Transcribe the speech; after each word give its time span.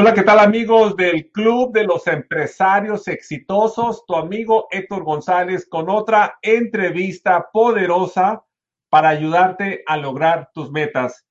Hola, 0.00 0.14
¿qué 0.14 0.22
tal 0.22 0.38
amigos 0.38 0.94
del 0.94 1.28
Club 1.32 1.72
de 1.72 1.82
los 1.82 2.06
Empresarios 2.06 3.08
Exitosos? 3.08 4.06
Tu 4.06 4.14
amigo 4.14 4.68
Héctor 4.70 5.02
González 5.02 5.66
con 5.68 5.90
otra 5.90 6.38
entrevista 6.40 7.48
poderosa 7.52 8.44
para 8.90 9.08
ayudarte 9.08 9.82
a 9.88 9.96
lograr 9.96 10.50
tus 10.54 10.70
metas. 10.70 11.26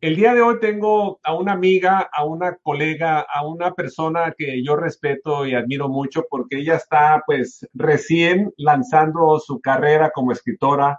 El 0.00 0.16
día 0.16 0.32
de 0.32 0.40
hoy 0.40 0.58
tengo 0.58 1.20
a 1.22 1.34
una 1.34 1.52
amiga, 1.52 2.08
a 2.10 2.24
una 2.24 2.56
colega, 2.62 3.26
a 3.30 3.46
una 3.46 3.74
persona 3.74 4.32
que 4.38 4.64
yo 4.64 4.74
respeto 4.74 5.44
y 5.44 5.54
admiro 5.54 5.90
mucho 5.90 6.24
porque 6.30 6.60
ella 6.60 6.76
está 6.76 7.22
pues 7.26 7.68
recién 7.74 8.54
lanzando 8.56 9.38
su 9.38 9.60
carrera 9.60 10.12
como 10.14 10.32
escritora, 10.32 10.98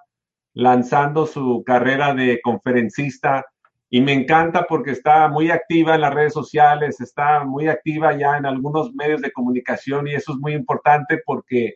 lanzando 0.54 1.26
su 1.26 1.64
carrera 1.66 2.14
de 2.14 2.40
conferencista, 2.44 3.48
y 3.96 4.02
me 4.02 4.12
encanta 4.12 4.66
porque 4.68 4.90
está 4.90 5.28
muy 5.28 5.52
activa 5.52 5.94
en 5.94 6.02
las 6.02 6.12
redes 6.12 6.34
sociales, 6.34 7.00
está 7.00 7.44
muy 7.44 7.68
activa 7.68 8.18
ya 8.18 8.38
en 8.38 8.48
algunos 8.48 8.92
medios 8.96 9.22
de 9.22 9.32
comunicación 9.32 10.08
y 10.08 10.16
eso 10.16 10.32
es 10.32 10.40
muy 10.40 10.54
importante 10.54 11.22
porque 11.24 11.76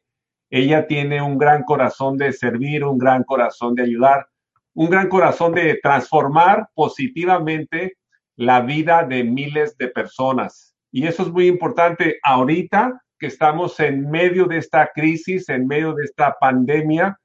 ella 0.50 0.88
tiene 0.88 1.22
un 1.22 1.38
gran 1.38 1.62
corazón 1.62 2.18
de 2.18 2.34
servir, 2.34 2.84
un 2.84 2.98
gran 2.98 3.24
corazón 3.24 3.76
de 3.76 3.84
ayudar, 3.84 4.26
un 4.74 4.90
gran 4.90 5.10
corazón 5.10 5.54
de 5.54 5.80
transformar 5.80 6.68
positivamente 6.74 7.98
la 8.36 8.62
vida 8.62 9.04
de 9.04 9.24
miles 9.24 9.78
de 9.78 9.88
personas. 9.90 10.74
Y 10.92 11.06
eso 11.06 11.22
es 11.22 11.30
muy 11.30 11.46
importante 11.46 12.18
ahorita 12.24 13.00
que 13.20 13.28
estamos 13.28 13.80
en 13.80 14.10
medio 14.10 14.46
de 14.46 14.58
esta 14.58 14.90
crisis, 14.92 15.50
en 15.50 15.68
medio 15.68 15.94
de 15.94 16.06
esta 16.06 16.36
pandemia, 16.40 17.20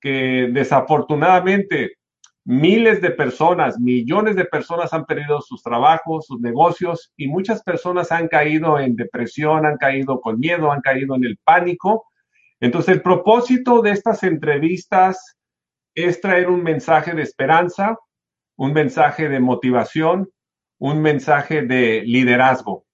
que 0.00 0.50
desafortunadamente 0.52 1.96
Miles 2.50 3.00
de 3.00 3.12
personas, 3.12 3.78
millones 3.78 4.34
de 4.34 4.44
personas 4.44 4.92
han 4.92 5.04
perdido 5.04 5.40
sus 5.40 5.62
trabajos, 5.62 6.26
sus 6.26 6.40
negocios 6.40 7.12
y 7.16 7.28
muchas 7.28 7.62
personas 7.62 8.10
han 8.10 8.26
caído 8.26 8.76
en 8.80 8.96
depresión, 8.96 9.64
han 9.64 9.76
caído 9.76 10.20
con 10.20 10.40
miedo, 10.40 10.72
han 10.72 10.80
caído 10.80 11.14
en 11.14 11.22
el 11.22 11.38
pánico. 11.44 12.08
Entonces, 12.58 12.96
el 12.96 13.02
propósito 13.02 13.82
de 13.82 13.92
estas 13.92 14.24
entrevistas 14.24 15.38
es 15.94 16.20
traer 16.20 16.50
un 16.50 16.64
mensaje 16.64 17.14
de 17.14 17.22
esperanza, 17.22 17.96
un 18.56 18.72
mensaje 18.72 19.28
de 19.28 19.38
motivación, 19.38 20.28
un 20.78 21.00
mensaje 21.00 21.62
de 21.62 22.02
liderazgo. 22.04 22.84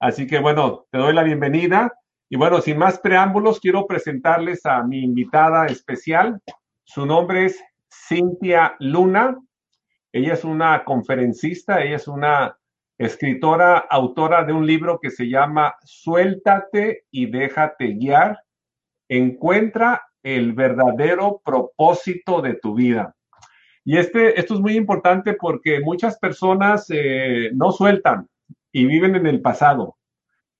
Así 0.00 0.26
que 0.26 0.38
bueno, 0.38 0.86
te 0.90 0.96
doy 0.96 1.12
la 1.12 1.22
bienvenida. 1.22 1.92
Y 2.30 2.36
bueno, 2.36 2.62
sin 2.62 2.78
más 2.78 2.98
preámbulos, 2.98 3.60
quiero 3.60 3.86
presentarles 3.86 4.64
a 4.64 4.82
mi 4.84 5.04
invitada 5.04 5.66
especial. 5.66 6.40
Su 6.84 7.04
nombre 7.04 7.44
es 7.44 7.62
Cintia 8.08 8.76
Luna. 8.78 9.36
Ella 10.12 10.34
es 10.34 10.44
una 10.44 10.84
conferencista, 10.84 11.82
ella 11.82 11.96
es 11.96 12.08
una 12.08 12.56
escritora, 12.98 13.78
autora 13.78 14.44
de 14.44 14.52
un 14.52 14.66
libro 14.66 14.98
que 15.00 15.10
se 15.10 15.28
llama 15.28 15.74
Suéltate 15.84 17.04
y 17.10 17.26
déjate 17.26 17.94
guiar. 17.94 18.38
Encuentra 19.08 20.02
el 20.22 20.52
verdadero 20.54 21.40
propósito 21.44 22.40
de 22.42 22.54
tu 22.54 22.74
vida. 22.74 23.14
Y 23.84 23.98
este, 23.98 24.38
esto 24.38 24.54
es 24.54 24.60
muy 24.60 24.76
importante 24.76 25.34
porque 25.34 25.80
muchas 25.80 26.18
personas 26.18 26.86
eh, 26.90 27.50
no 27.54 27.70
sueltan 27.70 28.28
y 28.72 28.86
viven 28.86 29.14
en 29.14 29.26
el 29.26 29.40
pasado. 29.40 29.96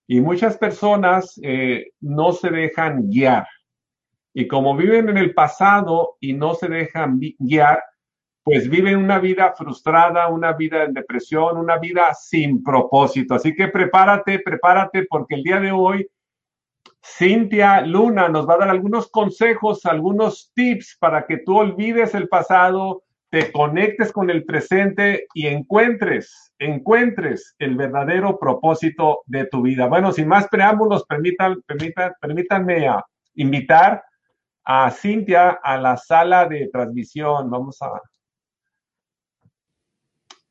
Y 0.07 0.21
muchas 0.21 0.57
personas 0.57 1.39
eh, 1.43 1.91
no 2.01 2.33
se 2.33 2.51
dejan 2.51 3.09
guiar. 3.11 3.49
Y 4.39 4.47
como 4.49 4.77
viven 4.77 5.09
en 5.09 5.17
el 5.17 5.33
pasado 5.33 6.19
y 6.21 6.35
no 6.35 6.53
se 6.53 6.69
dejan 6.69 7.19
guiar, 7.39 7.83
pues 8.45 8.69
viven 8.69 8.99
una 8.99 9.19
vida 9.19 9.55
frustrada, 9.57 10.29
una 10.29 10.53
vida 10.53 10.85
en 10.85 10.93
depresión, 10.93 11.57
una 11.57 11.79
vida 11.79 12.13
sin 12.13 12.63
propósito. 12.63 13.35
Así 13.35 13.55
que 13.55 13.69
prepárate, 13.69 14.41
prepárate, 14.41 15.07
porque 15.09 15.37
el 15.37 15.43
día 15.43 15.59
de 15.59 15.73
hoy 15.73 16.07
Cintia 17.03 17.81
Luna 17.81 18.29
nos 18.29 18.47
va 18.47 18.55
a 18.55 18.59
dar 18.59 18.69
algunos 18.69 19.11
consejos, 19.11 19.87
algunos 19.87 20.53
tips 20.55 20.99
para 21.01 21.25
que 21.25 21.39
tú 21.39 21.57
olvides 21.57 22.15
el 22.15 22.29
pasado, 22.29 23.05
te 23.31 23.51
conectes 23.51 24.13
con 24.13 24.29
el 24.29 24.45
presente 24.45 25.29
y 25.33 25.47
encuentres, 25.47 26.53
encuentres 26.59 27.55
el 27.59 27.75
verdadero 27.75 28.39
propósito 28.39 29.23
de 29.25 29.47
tu 29.47 29.63
vida. 29.63 29.87
Bueno, 29.87 30.13
sin 30.13 30.29
más 30.29 30.47
preámbulos, 30.49 31.07
permítanme 31.07 32.87
a 32.87 33.03
invitar 33.35 34.05
a 34.67 34.91
Cintia 34.91 35.61
a 35.63 35.79
la 35.79 35.97
sala 35.97 36.47
de 36.47 36.69
transmisión. 36.73 37.49
Vamos 37.49 37.81
a. 37.81 38.03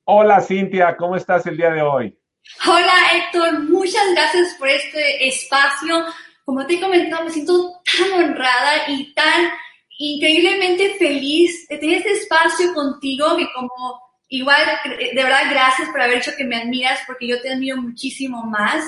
Hola 0.05 0.41
Cintia, 0.41 0.95
¿cómo 0.95 1.17
estás 1.17 1.45
el 1.47 1.57
día 1.57 1.71
de 1.71 1.81
hoy? 1.81 2.17
Hola 2.65 2.93
Héctor, 3.13 3.63
muchas 3.63 4.03
gracias 4.13 4.55
por 4.57 4.69
este 4.69 5.27
espacio. 5.27 6.05
Como 6.45 6.65
te 6.65 6.75
he 6.75 6.81
comentado, 6.81 7.25
me 7.25 7.31
siento 7.31 7.81
tan 7.97 8.23
honrada 8.23 8.87
y 8.87 9.13
tan 9.13 9.51
increíblemente 9.97 10.95
feliz 10.97 11.67
de 11.67 11.77
tener 11.77 11.97
este 11.97 12.13
espacio 12.13 12.73
contigo 12.73 13.35
que 13.35 13.47
como 13.53 13.99
igual, 14.29 14.61
de 14.97 15.23
verdad, 15.23 15.49
gracias 15.49 15.89
por 15.89 16.01
haber 16.01 16.19
hecho 16.19 16.31
que 16.37 16.45
me 16.45 16.55
admiras 16.55 16.99
porque 17.05 17.27
yo 17.27 17.41
te 17.41 17.51
admiro 17.51 17.77
muchísimo 17.77 18.43
más 18.45 18.85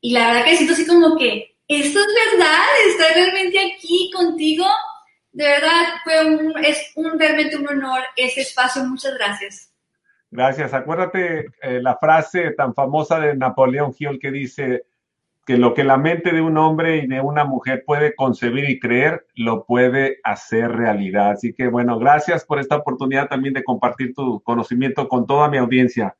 y 0.00 0.12
la 0.12 0.28
verdad 0.28 0.44
que 0.44 0.56
siento 0.56 0.74
así 0.74 0.86
como 0.86 1.16
que 1.16 1.55
esto 1.68 1.98
es 1.98 2.06
verdad, 2.32 2.64
estar 2.88 3.14
realmente 3.14 3.58
aquí 3.58 4.10
contigo. 4.14 4.66
De 5.32 5.44
verdad, 5.44 5.84
fue 6.04 6.24
un, 6.24 6.64
es 6.64 6.92
un, 6.94 7.18
realmente 7.18 7.56
un 7.56 7.68
honor 7.68 8.02
ese 8.16 8.42
espacio. 8.42 8.84
Muchas 8.84 9.14
gracias. 9.14 9.72
Gracias. 10.30 10.74
Acuérdate 10.74 11.46
eh, 11.62 11.80
la 11.82 11.96
frase 11.96 12.52
tan 12.52 12.74
famosa 12.74 13.20
de 13.20 13.36
Napoleón 13.36 13.94
Hill 13.98 14.18
que 14.20 14.30
dice 14.30 14.84
que 15.46 15.56
lo 15.56 15.74
que 15.74 15.84
la 15.84 15.96
mente 15.96 16.32
de 16.32 16.40
un 16.40 16.58
hombre 16.58 16.96
y 16.98 17.06
de 17.06 17.20
una 17.20 17.44
mujer 17.44 17.84
puede 17.86 18.16
concebir 18.16 18.68
y 18.68 18.80
creer, 18.80 19.26
lo 19.34 19.64
puede 19.64 20.18
hacer 20.24 20.72
realidad. 20.72 21.30
Así 21.30 21.52
que 21.52 21.68
bueno, 21.68 21.98
gracias 21.98 22.44
por 22.44 22.58
esta 22.58 22.76
oportunidad 22.76 23.28
también 23.28 23.54
de 23.54 23.62
compartir 23.62 24.12
tu 24.12 24.42
conocimiento 24.42 25.08
con 25.08 25.24
toda 25.24 25.48
mi 25.48 25.58
audiencia. 25.58 26.16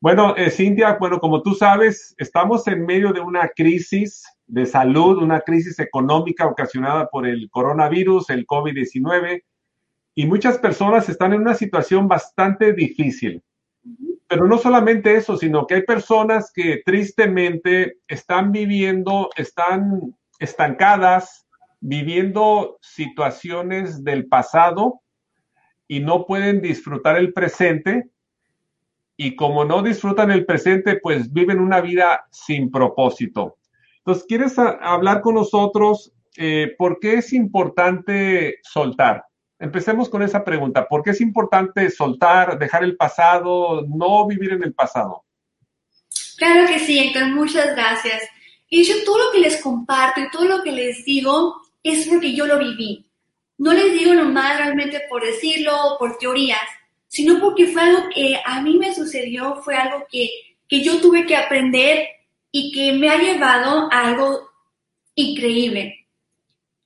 Bueno, 0.00 0.34
eh, 0.36 0.96
bueno, 1.00 1.18
como 1.18 1.42
tú 1.42 1.54
sabes, 1.54 2.14
estamos 2.18 2.68
en 2.68 2.86
medio 2.86 3.12
de 3.12 3.20
una 3.20 3.48
crisis 3.48 4.22
de 4.46 4.64
salud, 4.64 5.20
una 5.20 5.40
crisis 5.40 5.80
económica 5.80 6.46
ocasionada 6.46 7.08
por 7.08 7.26
el 7.26 7.50
coronavirus, 7.50 8.30
el 8.30 8.46
COVID-19, 8.46 9.42
y 10.14 10.26
muchas 10.26 10.58
personas 10.58 11.08
están 11.08 11.32
en 11.32 11.40
una 11.40 11.54
situación 11.54 12.06
bastante 12.06 12.72
difícil. 12.72 13.42
Pero 14.28 14.46
no 14.46 14.58
solamente 14.58 15.16
eso, 15.16 15.36
sino 15.36 15.66
que 15.66 15.76
hay 15.76 15.82
personas 15.82 16.52
que 16.52 16.80
tristemente 16.84 17.98
están 18.06 18.52
viviendo, 18.52 19.30
están 19.36 20.14
estancadas, 20.38 21.48
viviendo 21.80 22.78
situaciones 22.80 24.04
del 24.04 24.28
pasado 24.28 25.00
y 25.88 26.00
no 26.00 26.24
pueden 26.24 26.60
disfrutar 26.60 27.16
el 27.16 27.32
presente. 27.32 28.10
Y 29.20 29.34
como 29.34 29.64
no 29.64 29.82
disfrutan 29.82 30.30
el 30.30 30.46
presente, 30.46 31.00
pues 31.02 31.32
viven 31.32 31.58
una 31.58 31.80
vida 31.80 32.28
sin 32.30 32.70
propósito. 32.70 33.58
Entonces, 33.98 34.24
¿quieres 34.28 34.56
hablar 34.58 35.20
con 35.22 35.34
nosotros 35.34 36.12
eh, 36.36 36.74
por 36.78 37.00
qué 37.00 37.14
es 37.14 37.32
importante 37.32 38.60
soltar? 38.62 39.24
Empecemos 39.58 40.08
con 40.08 40.22
esa 40.22 40.44
pregunta. 40.44 40.86
¿Por 40.86 41.02
qué 41.02 41.10
es 41.10 41.20
importante 41.20 41.90
soltar, 41.90 42.60
dejar 42.60 42.84
el 42.84 42.96
pasado, 42.96 43.84
no 43.88 44.24
vivir 44.24 44.52
en 44.52 44.62
el 44.62 44.72
pasado? 44.72 45.24
Claro 46.36 46.68
que 46.68 46.78
sí, 46.78 47.00
Héctor, 47.00 47.26
muchas 47.32 47.74
gracias. 47.74 48.22
Y 48.70 48.84
yo 48.84 48.94
todo 49.04 49.18
lo 49.18 49.32
que 49.32 49.40
les 49.40 49.60
comparto 49.60 50.20
y 50.20 50.30
todo 50.30 50.44
lo 50.44 50.62
que 50.62 50.70
les 50.70 51.04
digo 51.04 51.56
es 51.82 52.06
porque 52.06 52.36
yo 52.36 52.46
lo 52.46 52.60
viví. 52.60 53.10
No 53.56 53.72
les 53.72 53.92
digo 53.92 54.14
nomás 54.14 54.58
realmente 54.58 55.02
por 55.10 55.24
decirlo 55.24 55.72
o 55.74 55.98
por 55.98 56.18
teorías, 56.18 56.60
sino 57.08 57.40
porque 57.40 57.66
fue 57.66 57.82
algo 57.82 58.08
que 58.14 58.38
a 58.44 58.60
mí 58.60 58.76
me 58.78 58.94
sucedió, 58.94 59.56
fue 59.62 59.74
algo 59.76 60.06
que, 60.10 60.30
que 60.68 60.82
yo 60.82 61.00
tuve 61.00 61.26
que 61.26 61.36
aprender 61.36 62.06
y 62.52 62.70
que 62.72 62.92
me 62.92 63.08
ha 63.08 63.18
llevado 63.18 63.88
a 63.90 64.08
algo 64.08 64.50
increíble. 65.14 66.06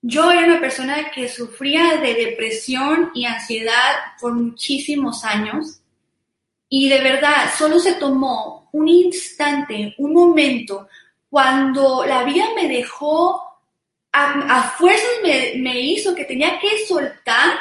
Yo 0.00 0.30
era 0.32 0.44
una 0.44 0.60
persona 0.60 1.10
que 1.12 1.28
sufría 1.28 1.98
de 1.98 2.14
depresión 2.14 3.12
y 3.14 3.24
ansiedad 3.24 3.94
por 4.20 4.34
muchísimos 4.34 5.24
años 5.24 5.78
Y 6.68 6.88
de 6.88 7.00
verdad, 7.00 7.52
solo 7.56 7.78
se 7.78 7.94
tomó 7.94 8.70
un 8.72 8.88
instante, 8.88 9.94
un 9.98 10.14
momento, 10.14 10.88
cuando 11.28 12.04
la 12.06 12.24
vida 12.24 12.46
me 12.56 12.66
dejó, 12.66 13.42
a, 14.12 14.74
fuerzas 14.78 15.10
me, 15.22 15.52
me 15.58 15.78
hizo 15.80 16.14
que 16.14 16.24
tenía 16.24 16.58
que 16.58 16.86
soltar 16.86 17.58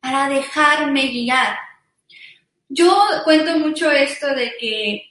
para 0.00 0.28
dejarme 0.28 1.08
guiar. 1.08 1.58
Yo 2.68 3.06
cuento 3.24 3.58
mucho 3.58 3.90
esto 3.90 4.34
de 4.34 4.52
que 4.58 5.08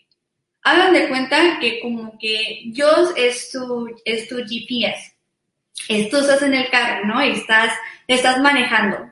hagan 0.63 0.93
de 0.93 1.07
cuenta 1.07 1.57
que 1.59 1.79
como 1.79 2.17
que 2.19 2.63
Dios 2.67 3.11
es 3.15 3.51
tu, 3.51 3.95
es 4.05 4.27
tu 4.27 4.37
GPS. 4.37 5.13
Estás 5.87 6.41
en 6.41 6.53
el 6.53 6.69
carro, 6.69 7.05
¿no? 7.05 7.23
Y 7.23 7.31
estás, 7.31 7.73
estás 8.07 8.39
manejando. 8.39 9.11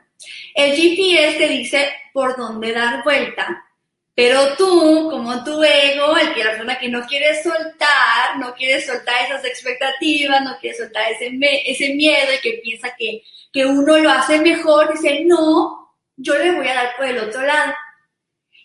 El 0.54 0.76
GPS 0.76 1.38
te 1.38 1.48
dice 1.48 1.92
por 2.12 2.36
dónde 2.36 2.72
dar 2.72 3.02
vuelta. 3.02 3.64
Pero 4.14 4.56
tú, 4.56 5.08
como 5.10 5.44
tu 5.44 5.62
ego, 5.62 6.16
el 6.16 6.32
que 6.32 6.42
la 6.42 6.52
persona 6.52 6.78
que 6.78 6.88
no 6.88 7.06
quiere 7.06 7.42
soltar, 7.42 8.38
no 8.38 8.54
quiere 8.54 8.80
soltar 8.80 9.14
esas 9.26 9.44
expectativas, 9.44 10.42
no 10.42 10.56
quiere 10.58 10.74
soltar 10.74 11.12
ese, 11.12 11.30
ese 11.66 11.94
miedo 11.94 12.32
y 12.32 12.40
que 12.40 12.60
piensa 12.62 12.94
que, 12.98 13.22
que 13.52 13.66
uno 13.66 13.98
lo 13.98 14.10
hace 14.10 14.40
mejor, 14.40 14.90
dice, 14.94 15.22
no, 15.26 15.94
yo 16.16 16.38
le 16.38 16.52
voy 16.52 16.66
a 16.66 16.74
dar 16.74 16.96
por 16.96 17.04
el 17.04 17.18
otro 17.18 17.42
lado. 17.42 17.74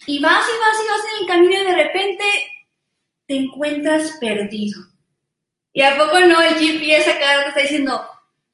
Y 0.07 0.19
vas 0.19 0.45
y 0.47 0.59
vas 0.59 0.83
y 0.83 0.87
vas 0.87 1.13
en 1.13 1.21
el 1.21 1.27
camino 1.27 1.61
y 1.61 1.65
de 1.65 1.83
repente 1.83 2.25
te 3.27 3.35
encuentras 3.35 4.17
perdido. 4.19 4.81
Y 5.73 5.81
a 5.81 5.97
poco 5.97 6.19
no, 6.19 6.41
el 6.41 6.55
GPS 6.55 7.11
acá 7.11 7.43
te 7.43 7.49
está 7.49 7.61
diciendo, 7.61 8.05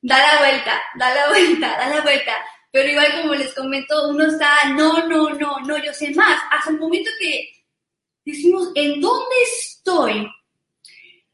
da 0.02 0.18
la 0.18 0.40
vuelta, 0.40 0.82
da 0.96 1.16
la 1.16 1.28
vuelta, 1.30 1.78
da 1.78 1.90
la 1.90 2.02
vuelta. 2.02 2.34
Pero 2.72 2.90
igual 2.90 3.22
como 3.22 3.34
les 3.34 3.54
comento, 3.54 4.10
uno 4.10 4.26
está, 4.26 4.70
no, 4.76 5.08
no, 5.08 5.30
no, 5.32 5.60
no, 5.62 5.84
yo 5.84 5.94
sé 5.94 6.12
más. 6.12 6.42
Hasta 6.52 6.72
el 6.72 6.80
momento 6.80 7.10
que 7.20 7.50
decimos, 8.26 8.70
¿en 8.76 9.00
dónde 9.00 9.36
estoy? 9.44 10.28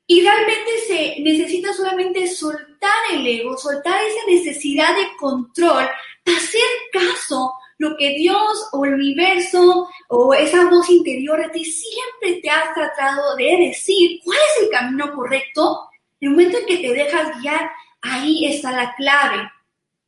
Y 0.06 0.22
realmente 0.22 0.72
se 0.88 1.16
necesita 1.22 1.74
solamente 1.74 2.28
soltar 2.28 3.14
el 3.14 3.26
ego, 3.26 3.58
soltar 3.58 4.04
esa 4.04 4.26
necesidad 4.28 4.96
de 4.96 5.16
control, 5.18 5.90
hacer 6.26 6.62
caso 6.92 7.54
lo 7.84 7.98
que 7.98 8.12
Dios 8.12 8.70
o 8.72 8.86
el 8.86 8.94
universo 8.94 9.90
o 10.08 10.34
esa 10.34 10.70
voz 10.70 10.90
interior 10.90 11.40
de 11.42 11.50
ti 11.50 11.66
siempre 11.66 12.42
te 12.42 12.50
ha 12.50 12.74
tratado 12.74 13.36
de 13.36 13.68
decir 13.68 14.22
cuál 14.24 14.38
es 14.38 14.64
el 14.64 14.70
camino 14.70 15.14
correcto, 15.14 15.90
en 16.22 16.30
el 16.30 16.32
momento 16.32 16.58
en 16.60 16.66
que 16.66 16.78
te 16.78 16.94
dejas 16.94 17.42
guiar, 17.42 17.70
ahí 18.02 18.46
está 18.46 18.72
la 18.72 18.96
clave. 18.96 19.52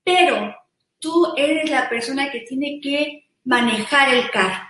Pero 0.03 0.55
tú 0.99 1.33
eres 1.35 1.69
la 1.69 1.89
persona 1.89 2.31
que 2.31 2.41
tiene 2.41 2.79
que 2.81 3.27
manejar 3.43 4.13
el 4.13 4.29
carro. 4.31 4.63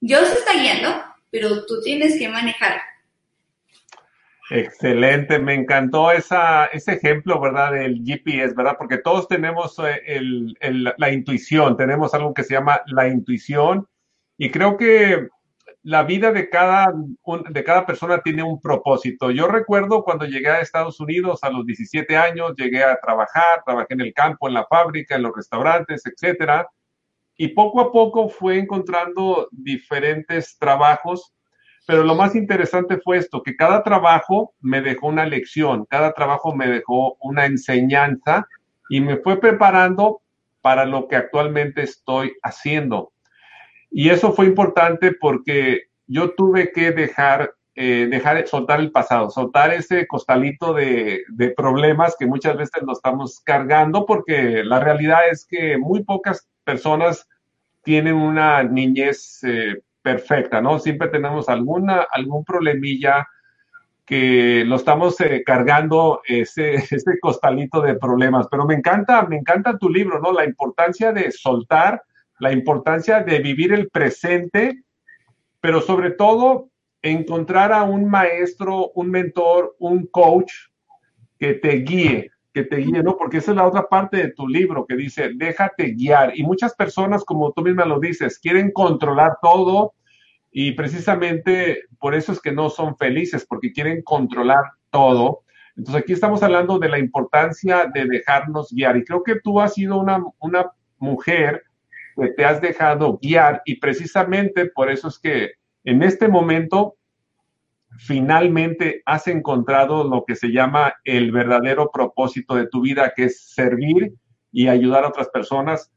Dios 0.00 0.30
está 0.30 0.54
guiando, 0.54 1.04
pero 1.30 1.66
tú 1.66 1.82
tienes 1.82 2.18
que 2.18 2.28
manejar. 2.28 2.80
Excelente, 4.48 5.40
me 5.40 5.54
encantó 5.54 6.12
esa, 6.12 6.66
ese 6.66 6.92
ejemplo, 6.92 7.40
¿verdad? 7.40 7.72
Del 7.72 8.02
GPS, 8.04 8.54
¿verdad? 8.54 8.76
Porque 8.78 8.98
todos 8.98 9.26
tenemos 9.26 9.76
eh, 9.80 10.20
la 10.96 11.12
intuición, 11.12 11.76
tenemos 11.76 12.14
algo 12.14 12.32
que 12.32 12.44
se 12.44 12.54
llama 12.54 12.80
la 12.86 13.08
intuición 13.08 13.88
y 14.38 14.50
creo 14.50 14.76
que 14.76 15.28
la 15.82 16.04
vida 16.04 16.32
de 16.32 16.48
cada, 16.48 16.92
de 17.48 17.64
cada 17.64 17.86
persona 17.86 18.20
tiene 18.20 18.42
un 18.42 18.60
propósito. 18.60 19.30
Yo 19.30 19.46
recuerdo 19.48 20.02
cuando 20.04 20.24
llegué 20.24 20.48
a 20.48 20.60
Estados 20.60 21.00
Unidos 21.00 21.42
a 21.42 21.50
los 21.50 21.64
17 21.64 22.16
años, 22.16 22.54
llegué 22.56 22.82
a 22.84 22.98
trabajar, 23.00 23.62
trabajé 23.64 23.94
en 23.94 24.00
el 24.00 24.12
campo, 24.12 24.48
en 24.48 24.54
la 24.54 24.66
fábrica, 24.66 25.16
en 25.16 25.22
los 25.22 25.32
restaurantes, 25.34 26.02
etcétera, 26.06 26.68
y 27.36 27.48
poco 27.48 27.80
a 27.80 27.92
poco 27.92 28.28
fue 28.28 28.58
encontrando 28.58 29.48
diferentes 29.50 30.56
trabajos 30.58 31.32
pero 31.86 32.02
lo 32.02 32.16
más 32.16 32.34
interesante 32.34 32.98
fue 32.98 33.18
esto, 33.18 33.42
que 33.42 33.56
cada 33.56 33.82
trabajo 33.84 34.54
me 34.60 34.80
dejó 34.80 35.06
una 35.06 35.24
lección, 35.24 35.86
cada 35.88 36.12
trabajo 36.12 36.54
me 36.54 36.66
dejó 36.66 37.16
una 37.20 37.46
enseñanza 37.46 38.46
y 38.90 39.00
me 39.00 39.16
fue 39.18 39.40
preparando 39.40 40.20
para 40.60 40.84
lo 40.84 41.06
que 41.06 41.14
actualmente 41.14 41.82
estoy 41.82 42.34
haciendo. 42.42 43.12
Y 43.88 44.10
eso 44.10 44.32
fue 44.32 44.46
importante 44.46 45.12
porque 45.12 45.84
yo 46.08 46.34
tuve 46.34 46.72
que 46.72 46.90
dejar, 46.90 47.54
eh, 47.76 48.08
dejar 48.10 48.44
soltar 48.48 48.80
el 48.80 48.90
pasado, 48.90 49.30
soltar 49.30 49.72
ese 49.72 50.08
costalito 50.08 50.74
de, 50.74 51.22
problemas 51.56 52.16
que 52.18 52.26
muchas 52.26 52.56
veces 52.56 52.82
nos 52.82 52.98
estamos 52.98 53.40
cargando 53.44 54.06
porque 54.06 54.64
la 54.64 54.80
realidad 54.80 55.28
es 55.30 55.46
que 55.48 55.78
muy 55.78 56.02
pocas 56.02 56.48
personas 56.64 57.28
tienen 57.84 58.14
una 58.14 58.64
niñez 58.64 59.44
eh, 59.44 59.82
perfecta, 60.06 60.60
¿no? 60.60 60.78
Siempre 60.78 61.08
tenemos 61.08 61.48
alguna, 61.48 62.06
algún 62.12 62.44
problemilla 62.44 63.26
que 64.04 64.62
lo 64.64 64.76
estamos 64.76 65.20
eh, 65.20 65.42
cargando 65.44 66.20
ese, 66.24 66.74
ese 66.94 67.18
costalito 67.20 67.80
de 67.80 67.96
problemas. 67.96 68.46
Pero 68.48 68.66
me 68.66 68.74
encanta, 68.74 69.22
me 69.26 69.36
encanta 69.36 69.76
tu 69.76 69.88
libro, 69.88 70.20
¿no? 70.20 70.30
La 70.32 70.44
importancia 70.44 71.10
de 71.10 71.32
soltar, 71.32 72.04
la 72.38 72.52
importancia 72.52 73.24
de 73.24 73.40
vivir 73.40 73.72
el 73.72 73.88
presente, 73.90 74.84
pero 75.60 75.80
sobre 75.80 76.12
todo 76.12 76.68
encontrar 77.02 77.72
a 77.72 77.82
un 77.82 78.08
maestro, 78.08 78.92
un 78.94 79.10
mentor, 79.10 79.74
un 79.80 80.06
coach 80.06 80.52
que 81.36 81.54
te 81.54 81.78
guíe, 81.78 82.30
que 82.54 82.62
te 82.62 82.76
guíe, 82.76 83.02
¿no? 83.02 83.16
Porque 83.16 83.38
esa 83.38 83.50
es 83.50 83.56
la 83.56 83.66
otra 83.66 83.88
parte 83.88 84.18
de 84.18 84.30
tu 84.30 84.46
libro 84.46 84.86
que 84.86 84.94
dice, 84.94 85.32
déjate 85.34 85.94
guiar. 85.94 86.38
Y 86.38 86.44
muchas 86.44 86.76
personas, 86.76 87.24
como 87.24 87.50
tú 87.50 87.62
misma 87.62 87.84
lo 87.86 87.98
dices, 87.98 88.38
quieren 88.38 88.70
controlar 88.70 89.38
todo, 89.42 89.95
y 90.58 90.72
precisamente 90.72 91.82
por 91.98 92.14
eso 92.14 92.32
es 92.32 92.40
que 92.40 92.50
no 92.50 92.70
son 92.70 92.96
felices, 92.96 93.44
porque 93.46 93.74
quieren 93.74 94.00
controlar 94.00 94.64
todo. 94.88 95.42
Entonces 95.76 96.02
aquí 96.02 96.14
estamos 96.14 96.42
hablando 96.42 96.78
de 96.78 96.88
la 96.88 96.98
importancia 96.98 97.90
de 97.92 98.06
dejarnos 98.06 98.72
guiar. 98.72 98.96
Y 98.96 99.04
creo 99.04 99.22
que 99.22 99.38
tú 99.38 99.60
has 99.60 99.74
sido 99.74 99.98
una, 99.98 100.24
una 100.38 100.70
mujer 100.96 101.62
que 102.18 102.28
te 102.28 102.46
has 102.46 102.62
dejado 102.62 103.18
guiar 103.20 103.60
y 103.66 103.78
precisamente 103.80 104.64
por 104.64 104.90
eso 104.90 105.08
es 105.08 105.18
que 105.18 105.50
en 105.84 106.02
este 106.02 106.26
momento 106.26 106.96
finalmente 107.98 109.02
has 109.04 109.28
encontrado 109.28 110.08
lo 110.08 110.24
que 110.24 110.36
se 110.36 110.52
llama 110.52 110.94
el 111.04 111.32
verdadero 111.32 111.90
propósito 111.92 112.54
de 112.54 112.66
tu 112.66 112.80
vida, 112.80 113.12
que 113.14 113.24
es 113.24 113.42
servir 113.42 114.14
y 114.50 114.68
ayudar 114.68 115.04
a 115.04 115.08
otras 115.08 115.28
personas 115.28 115.92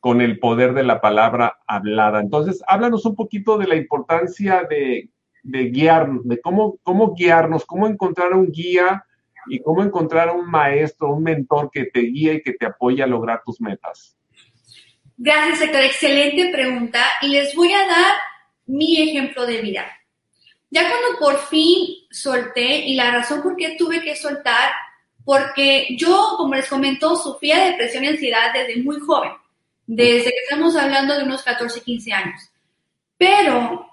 con 0.00 0.20
el 0.20 0.38
poder 0.38 0.74
de 0.74 0.84
la 0.84 1.00
palabra 1.00 1.58
hablada. 1.66 2.20
Entonces, 2.20 2.62
háblanos 2.66 3.04
un 3.04 3.16
poquito 3.16 3.58
de 3.58 3.66
la 3.66 3.76
importancia 3.76 4.66
de, 4.68 5.10
guiarnos, 5.42 6.26
de 6.26 6.40
cómo, 6.40 6.78
cómo 6.82 7.14
guiarnos, 7.14 7.64
cómo 7.64 7.86
encontrar 7.86 8.32
un 8.34 8.50
guía 8.50 9.04
y 9.48 9.60
cómo 9.60 9.82
encontrar 9.82 10.30
un 10.30 10.48
maestro, 10.48 11.14
un 11.14 11.22
mentor 11.22 11.70
que 11.72 11.86
te 11.86 12.00
guíe 12.00 12.34
y 12.34 12.42
que 12.42 12.52
te 12.52 12.66
apoye 12.66 13.02
a 13.02 13.06
lograr 13.06 13.42
tus 13.44 13.60
metas. 13.60 14.16
Gracias, 15.16 15.62
Héctor. 15.62 15.82
Excelente 15.82 16.50
pregunta. 16.52 17.02
Y 17.22 17.28
les 17.28 17.54
voy 17.56 17.72
a 17.72 17.86
dar 17.86 18.12
mi 18.66 19.02
ejemplo 19.02 19.46
de 19.46 19.60
vida. 19.60 19.84
Ya 20.70 20.82
cuando 20.82 21.18
por 21.18 21.38
fin 21.46 21.88
solté, 22.10 22.86
y 22.86 22.94
la 22.94 23.10
razón 23.10 23.42
por 23.42 23.56
qué 23.56 23.74
tuve 23.76 24.02
que 24.02 24.14
soltar, 24.14 24.70
porque 25.24 25.96
yo, 25.98 26.34
como 26.36 26.54
les 26.54 26.68
comentó, 26.68 27.16
sufría 27.16 27.58
de 27.58 27.70
depresión 27.70 28.04
y 28.04 28.08
ansiedad 28.08 28.52
desde 28.52 28.82
muy 28.82 29.00
joven 29.00 29.32
desde 29.88 30.30
que 30.30 30.42
estamos 30.42 30.76
hablando 30.76 31.16
de 31.16 31.24
unos 31.24 31.42
14, 31.42 31.80
15 31.80 32.12
años. 32.12 32.40
Pero 33.16 33.88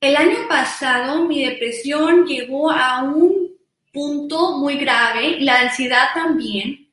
el 0.00 0.16
año 0.16 0.48
pasado 0.48 1.26
mi 1.26 1.44
depresión 1.44 2.24
llegó 2.26 2.70
a 2.70 3.02
un 3.02 3.50
punto 3.92 4.56
muy 4.56 4.76
grave, 4.76 5.36
la 5.40 5.60
ansiedad 5.60 6.08
también, 6.14 6.88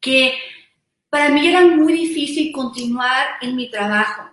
que 0.00 0.36
para 1.08 1.28
mí 1.28 1.46
era 1.46 1.64
muy 1.64 1.92
difícil 1.92 2.50
continuar 2.50 3.36
en 3.40 3.54
mi 3.54 3.70
trabajo. 3.70 4.28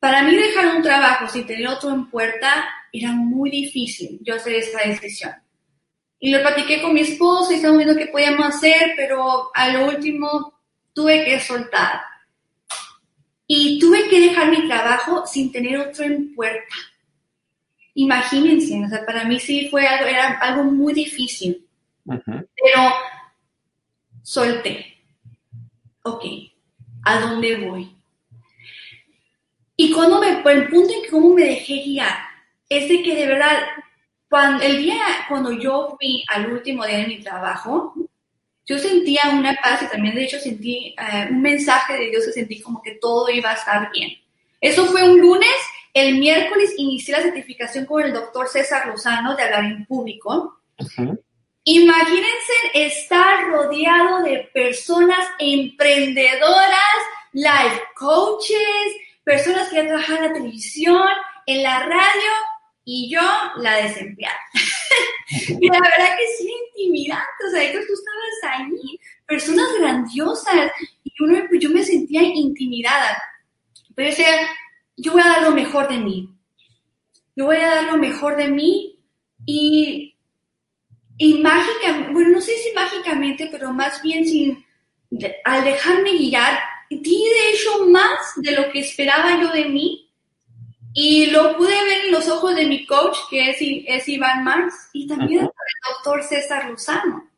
Para 0.00 0.22
mí 0.22 0.34
dejar 0.34 0.74
un 0.74 0.82
trabajo 0.82 1.28
sin 1.28 1.46
tener 1.46 1.68
otro 1.68 1.90
en 1.90 2.10
puerta 2.10 2.68
era 2.92 3.12
muy 3.12 3.50
difícil 3.50 4.18
yo 4.20 4.34
hacer 4.34 4.54
esa 4.54 4.80
decisión. 4.84 5.32
Y 6.18 6.30
lo 6.30 6.40
platiqué 6.42 6.82
con 6.82 6.92
mi 6.92 7.02
esposo 7.02 7.52
y 7.52 7.56
estamos 7.56 7.78
viendo 7.78 7.96
qué 7.96 8.06
podíamos 8.06 8.46
hacer, 8.46 8.94
pero 8.96 9.50
a 9.54 9.68
lo 9.68 9.86
último 9.86 10.54
tuve 10.92 11.24
que 11.24 11.38
soltar. 11.38 12.11
Y 13.54 13.78
tuve 13.78 14.08
que 14.08 14.18
dejar 14.18 14.48
mi 14.48 14.66
trabajo 14.66 15.26
sin 15.26 15.52
tener 15.52 15.78
otro 15.78 16.06
en 16.06 16.34
puerta. 16.34 16.74
Imagínense, 17.92 18.82
o 18.82 18.88
sea, 18.88 19.04
para 19.04 19.26
mí 19.26 19.38
sí 19.38 19.68
fue 19.70 19.86
algo, 19.86 20.06
era 20.06 20.38
algo 20.38 20.64
muy 20.64 20.94
difícil. 20.94 21.68
Pero 22.02 22.94
solté. 24.22 24.96
Ok, 26.02 26.24
¿a 27.04 27.20
dónde 27.20 27.66
voy? 27.66 27.94
Y 29.76 29.92
cuando 29.92 30.18
me, 30.18 30.30
el 30.30 30.68
punto 30.68 30.94
en 30.94 31.02
que 31.02 31.10
cómo 31.10 31.34
me 31.34 31.44
dejé 31.44 31.82
guiar, 31.82 32.20
es 32.70 32.88
de 32.88 33.02
que 33.02 33.14
de 33.14 33.26
verdad, 33.26 33.58
cuando, 34.30 34.64
el 34.64 34.78
día 34.78 34.96
cuando 35.28 35.52
yo 35.52 35.94
fui 36.00 36.24
al 36.32 36.50
último 36.50 36.86
día 36.86 37.00
de 37.00 37.06
mi 37.06 37.20
trabajo, 37.20 37.92
yo 38.66 38.78
sentía 38.78 39.22
una 39.32 39.56
paz 39.62 39.82
y 39.82 39.86
también 39.86 40.14
de 40.14 40.24
hecho 40.24 40.38
sentí 40.38 40.94
eh, 40.98 41.28
un 41.30 41.42
mensaje 41.42 41.94
de 41.94 42.10
Dios 42.10 42.28
y 42.28 42.32
sentí 42.32 42.60
como 42.60 42.80
que 42.82 42.92
todo 43.00 43.30
iba 43.30 43.50
a 43.50 43.54
estar 43.54 43.90
bien. 43.92 44.10
Eso 44.60 44.86
fue 44.86 45.02
un 45.02 45.20
lunes 45.20 45.50
el 45.94 46.18
miércoles 46.18 46.72
inicié 46.78 47.14
la 47.14 47.22
certificación 47.22 47.84
con 47.84 48.02
el 48.02 48.14
doctor 48.14 48.48
César 48.48 48.86
Lozano 48.86 49.36
de 49.36 49.42
hablar 49.42 49.64
en 49.64 49.84
público. 49.84 50.60
Imagínense 51.64 52.52
estar 52.72 53.48
rodeado 53.48 54.22
de 54.22 54.50
personas 54.54 55.28
emprendedoras, 55.38 56.78
life 57.32 57.82
coaches, 57.94 58.96
personas 59.22 59.68
que 59.68 59.76
ya 59.76 59.86
trabajan 59.86 60.16
en 60.16 60.22
la 60.22 60.32
televisión, 60.32 61.08
en 61.46 61.62
la 61.62 61.80
radio 61.80 62.30
y 62.84 63.10
yo, 63.10 63.20
la 63.56 63.76
desempleada. 63.76 64.40
y 65.28 65.68
la 65.68 65.78
verdad 65.78 66.16
que 66.16 66.26
sí, 66.38 66.54
intimidante, 66.76 67.44
o 67.46 67.50
sea, 67.50 67.72
tú 67.72 67.78
estabas 67.78 68.58
ahí, 68.60 68.98
personas 69.26 69.68
grandiosas, 69.78 70.70
y 71.04 71.12
uno, 71.22 71.38
pues, 71.48 71.60
yo 71.60 71.70
me 71.70 71.82
sentía 71.82 72.22
intimidada. 72.22 73.22
Pero 73.94 74.08
yo 74.08 74.16
decía, 74.16 74.48
yo 74.96 75.12
voy 75.12 75.22
a 75.22 75.26
dar 75.26 75.42
lo 75.42 75.50
mejor 75.52 75.88
de 75.88 75.98
mí. 75.98 76.28
Yo 77.34 77.46
voy 77.46 77.56
a 77.56 77.66
dar 77.66 77.84
lo 77.84 77.96
mejor 77.96 78.36
de 78.36 78.48
mí 78.48 78.98
y, 79.46 80.14
y 81.16 81.34
mágicamente, 81.38 82.12
bueno, 82.12 82.30
no 82.30 82.40
sé 82.40 82.52
si 82.58 82.72
mágicamente, 82.72 83.48
pero 83.50 83.72
más 83.72 84.02
bien 84.02 84.26
sin, 84.26 84.64
al 85.44 85.64
dejarme 85.64 86.12
guiar, 86.12 86.58
di 86.90 87.24
de 87.24 87.50
hecho 87.52 87.86
más 87.86 88.34
de 88.36 88.52
lo 88.52 88.70
que 88.70 88.80
esperaba 88.80 89.40
yo 89.40 89.50
de 89.50 89.66
mí 89.66 90.01
y 90.94 91.26
lo 91.26 91.56
pude 91.56 91.70
ver 91.84 92.06
en 92.06 92.12
los 92.12 92.28
ojos 92.28 92.54
de 92.54 92.66
mi 92.66 92.86
coach, 92.86 93.16
que 93.30 93.50
es, 93.50 93.56
es 93.60 94.08
Iván 94.08 94.44
Marx, 94.44 94.74
y 94.92 95.06
también 95.06 95.44
el 95.44 95.50
doctor 95.94 96.22
César 96.22 96.70
Lozano. 96.70 97.28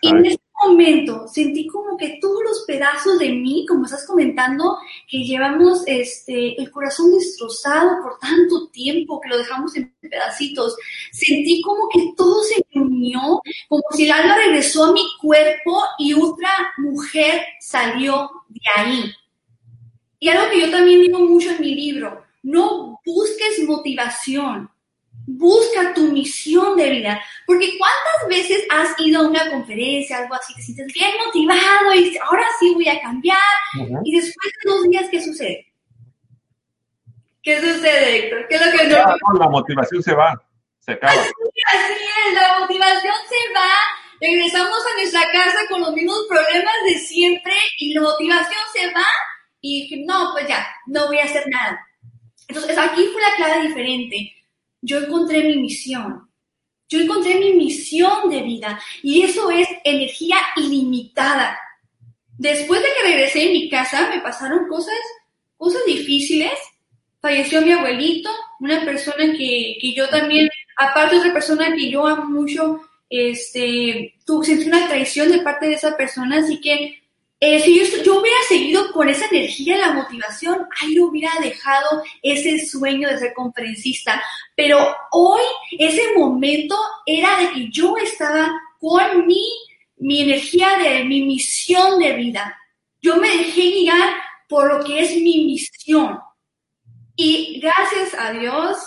Y 0.00 0.08
en 0.08 0.26
ese 0.26 0.40
momento 0.64 1.28
sentí 1.28 1.66
como 1.66 1.96
que 1.96 2.18
todos 2.20 2.42
los 2.42 2.64
pedazos 2.66 3.18
de 3.18 3.30
mí, 3.30 3.66
como 3.68 3.84
estás 3.84 4.06
comentando, 4.06 4.78
que 5.08 5.18
llevamos 5.18 5.82
este, 5.86 6.60
el 6.60 6.70
corazón 6.70 7.12
destrozado 7.12 8.02
por 8.02 8.18
tanto 8.18 8.68
tiempo, 8.68 9.20
que 9.20 9.28
lo 9.28 9.38
dejamos 9.38 9.76
en 9.76 9.94
pedacitos, 10.00 10.76
sentí 11.12 11.60
como 11.62 11.88
que 11.88 12.12
todo 12.16 12.42
se 12.42 12.64
unió, 12.74 13.40
como 13.68 13.82
si 13.92 14.06
el 14.06 14.12
alma 14.12 14.36
regresó 14.36 14.86
a 14.86 14.92
mi 14.92 15.04
cuerpo 15.20 15.82
y 15.98 16.14
otra 16.14 16.50
mujer 16.78 17.42
salió 17.60 18.30
de 18.48 18.60
ahí. 18.76 19.12
Y 20.18 20.28
algo 20.30 20.50
que 20.50 20.60
yo 20.62 20.70
también 20.70 21.02
digo 21.02 21.20
mucho 21.20 21.50
en 21.50 21.60
mi 21.60 21.74
libro, 21.74 22.25
no 22.46 23.00
busques 23.04 23.64
motivación, 23.66 24.70
busca 25.26 25.92
tu 25.92 26.12
misión 26.12 26.76
de 26.76 26.90
vida. 26.90 27.20
Porque 27.44 27.76
¿cuántas 27.76 28.28
veces 28.28 28.64
has 28.70 28.94
ido 29.00 29.20
a 29.20 29.28
una 29.28 29.50
conferencia, 29.50 30.18
algo 30.18 30.36
así, 30.36 30.54
te 30.54 30.62
sientes 30.62 30.92
bien 30.94 31.10
motivado 31.26 31.92
y 31.92 32.16
ahora 32.18 32.44
sí 32.60 32.72
voy 32.72 32.88
a 32.88 33.00
cambiar? 33.00 33.36
Y 34.04 34.14
después 34.14 34.52
de 34.62 34.70
dos 34.70 34.88
días, 34.88 35.06
¿qué 35.10 35.20
sucede? 35.20 35.72
¿Qué 37.42 37.60
sucede, 37.60 38.26
Héctor? 38.26 38.46
¿Qué 38.48 38.54
es 38.54 38.66
lo 38.66 38.78
que 38.78 38.86
no? 38.86 39.38
La 39.40 39.48
motivación 39.48 40.02
se 40.02 40.14
va, 40.14 40.40
se 40.78 40.92
acaba. 40.92 41.20
Así, 41.20 41.30
así 41.72 42.04
es, 42.28 42.34
la 42.34 42.60
motivación 42.60 43.14
se 43.28 43.52
va, 43.54 43.72
regresamos 44.20 44.78
a 44.86 45.00
nuestra 45.00 45.22
casa 45.32 45.58
con 45.68 45.80
los 45.80 45.92
mismos 45.92 46.26
problemas 46.28 46.74
de 46.84 46.98
siempre 47.00 47.54
y 47.80 47.92
la 47.92 48.02
motivación 48.02 48.60
se 48.72 48.86
va 48.92 49.06
y 49.60 50.04
no, 50.06 50.30
pues 50.32 50.46
ya, 50.46 50.64
no 50.86 51.08
voy 51.08 51.18
a 51.18 51.24
hacer 51.24 51.42
nada. 51.48 51.85
Entonces, 52.48 52.78
aquí 52.78 53.02
fue 53.12 53.22
la 53.22 53.36
clave 53.36 53.68
diferente. 53.68 54.34
Yo 54.80 54.98
encontré 54.98 55.42
mi 55.42 55.56
misión. 55.56 56.28
Yo 56.88 57.00
encontré 57.00 57.34
mi 57.40 57.54
misión 57.54 58.30
de 58.30 58.42
vida 58.42 58.80
y 59.02 59.22
eso 59.22 59.50
es 59.50 59.68
energía 59.84 60.36
ilimitada. 60.56 61.58
Después 62.38 62.80
de 62.80 62.86
que 62.86 63.08
regresé 63.08 63.48
a 63.48 63.52
mi 63.52 63.68
casa, 63.68 64.08
me 64.08 64.20
pasaron 64.20 64.68
cosas, 64.68 64.94
cosas 65.56 65.82
difíciles. 65.86 66.52
Falleció 67.20 67.62
mi 67.62 67.72
abuelito, 67.72 68.30
una 68.60 68.84
persona 68.84 69.32
que, 69.36 69.78
que 69.80 69.94
yo 69.94 70.08
también, 70.08 70.48
aparte 70.76 71.16
de 71.16 71.20
otra 71.22 71.32
persona 71.32 71.74
que 71.74 71.90
yo 71.90 72.06
amo 72.06 72.26
mucho, 72.26 72.80
este, 73.10 74.14
tuve, 74.24 74.46
sentí 74.46 74.68
una 74.68 74.86
traición 74.86 75.30
de 75.30 75.40
parte 75.40 75.66
de 75.66 75.74
esa 75.74 75.96
persona, 75.96 76.38
así 76.38 76.60
que 76.60 77.02
eh, 77.38 77.60
si 77.60 78.02
yo, 78.02 78.18
hubiera 78.18 78.38
seguido 78.48 78.90
con 78.92 79.08
esa 79.08 79.26
energía, 79.26 79.76
la 79.76 79.92
motivación, 79.92 80.66
ahí 80.80 80.98
hubiera 80.98 81.30
dejado 81.40 82.02
ese 82.22 82.66
sueño 82.66 83.08
de 83.08 83.18
ser 83.18 83.34
conferencista. 83.34 84.22
Pero 84.54 84.94
hoy, 85.12 85.42
ese 85.78 86.14
momento 86.16 86.76
era 87.04 87.38
de 87.38 87.52
que 87.52 87.70
yo 87.70 87.96
estaba 87.98 88.50
con 88.80 89.26
mi, 89.26 89.44
mi 89.98 90.22
energía 90.22 90.78
de 90.78 91.04
mi 91.04 91.22
misión 91.22 91.98
de 91.98 92.14
vida. 92.14 92.56
Yo 93.02 93.16
me 93.16 93.28
dejé 93.28 93.70
guiar 93.70 94.14
por 94.48 94.72
lo 94.72 94.84
que 94.84 95.00
es 95.00 95.16
mi 95.16 95.44
misión. 95.44 96.18
Y 97.16 97.60
gracias 97.60 98.14
a 98.18 98.32
Dios, 98.32 98.78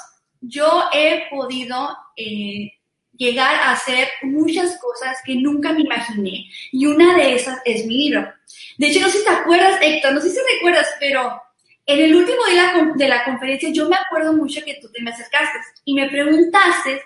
yo 0.42 0.84
he 0.92 1.28
podido 1.30 1.96
eh, 2.16 2.72
llegar 3.20 3.54
a 3.54 3.74
hacer 3.74 4.08
muchas 4.24 4.80
cosas 4.80 5.18
que 5.26 5.36
nunca 5.36 5.74
me 5.74 5.82
imaginé. 5.82 6.50
Y 6.72 6.88
una 6.88 7.16
de 7.18 7.36
esas 7.36 7.60
es 7.66 7.86
mi 7.86 8.06
libro. 8.06 8.34
De 8.78 8.88
hecho, 8.88 9.02
no 9.02 9.10
sé 9.10 9.20
si 9.20 9.26
te 9.26 9.30
acuerdas, 9.30 9.78
Héctor, 9.82 10.14
no 10.14 10.22
sé 10.22 10.30
si 10.30 10.40
recuerdas, 10.56 10.88
pero 11.00 11.40
en 11.86 12.00
el 12.00 12.16
último 12.16 12.40
día 12.50 12.74
de 12.96 13.08
la 13.10 13.26
conferencia 13.26 13.70
yo 13.74 13.90
me 13.90 13.98
acuerdo 13.98 14.34
mucho 14.34 14.62
que 14.66 14.80
tú 14.82 14.90
te 14.90 15.02
me 15.02 15.12
acercaste 15.12 15.60
y 15.84 15.96
me 15.96 16.08
preguntaste 16.08 17.02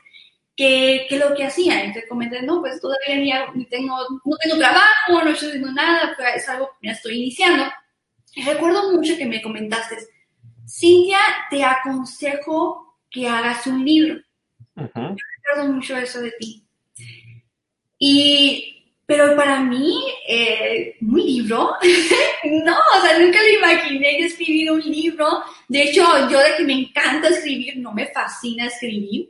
qué, 0.55 1.07
qué 1.09 1.17
lo 1.17 1.33
que 1.33 1.45
hacía. 1.45 1.83
Y 1.83 1.93
te 1.93 2.07
comenté, 2.07 2.43
no, 2.43 2.61
pues 2.61 2.79
todavía 2.79 3.47
ni, 3.55 3.65
tengo, 3.65 3.97
no 4.23 4.37
tengo 4.37 4.57
trabajo, 4.57 5.23
no 5.23 5.31
estoy 5.31 5.49
haciendo 5.49 5.71
nada, 5.71 6.15
es 6.35 6.47
algo 6.47 6.69
que 6.79 6.91
estoy 6.91 7.17
iniciando. 7.17 7.65
Y 8.35 8.43
recuerdo 8.43 8.91
mucho 8.91 9.17
que 9.17 9.25
me 9.25 9.41
comentaste, 9.41 9.97
Cintia, 10.67 11.19
te 11.49 11.63
aconsejo 11.63 12.99
que 13.09 13.27
hagas 13.27 13.65
un 13.65 13.83
libro 13.83 14.21
recuerdo 15.43 15.73
mucho 15.73 15.97
eso 15.97 16.21
de 16.21 16.31
ti. 16.31 16.63
Y, 17.99 18.93
pero 19.05 19.35
para 19.35 19.61
mí, 19.61 20.03
eh, 20.27 20.97
un 21.01 21.21
libro, 21.21 21.75
no, 22.43 22.77
o 22.77 23.01
sea, 23.01 23.19
nunca 23.19 23.39
lo 23.41 23.49
imaginé 23.59 24.19
escribir 24.19 24.71
un 24.71 24.81
libro. 24.81 25.43
De 25.67 25.83
hecho, 25.83 26.03
yo 26.29 26.39
de 26.39 26.55
que 26.57 26.63
me 26.63 26.73
encanta 26.73 27.29
escribir, 27.29 27.77
no 27.77 27.93
me 27.93 28.07
fascina 28.07 28.67
escribir. 28.67 29.29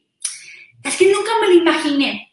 Es 0.84 0.98
que 0.98 1.12
nunca 1.12 1.32
me 1.42 1.48
lo 1.48 1.54
imaginé. 1.54 2.30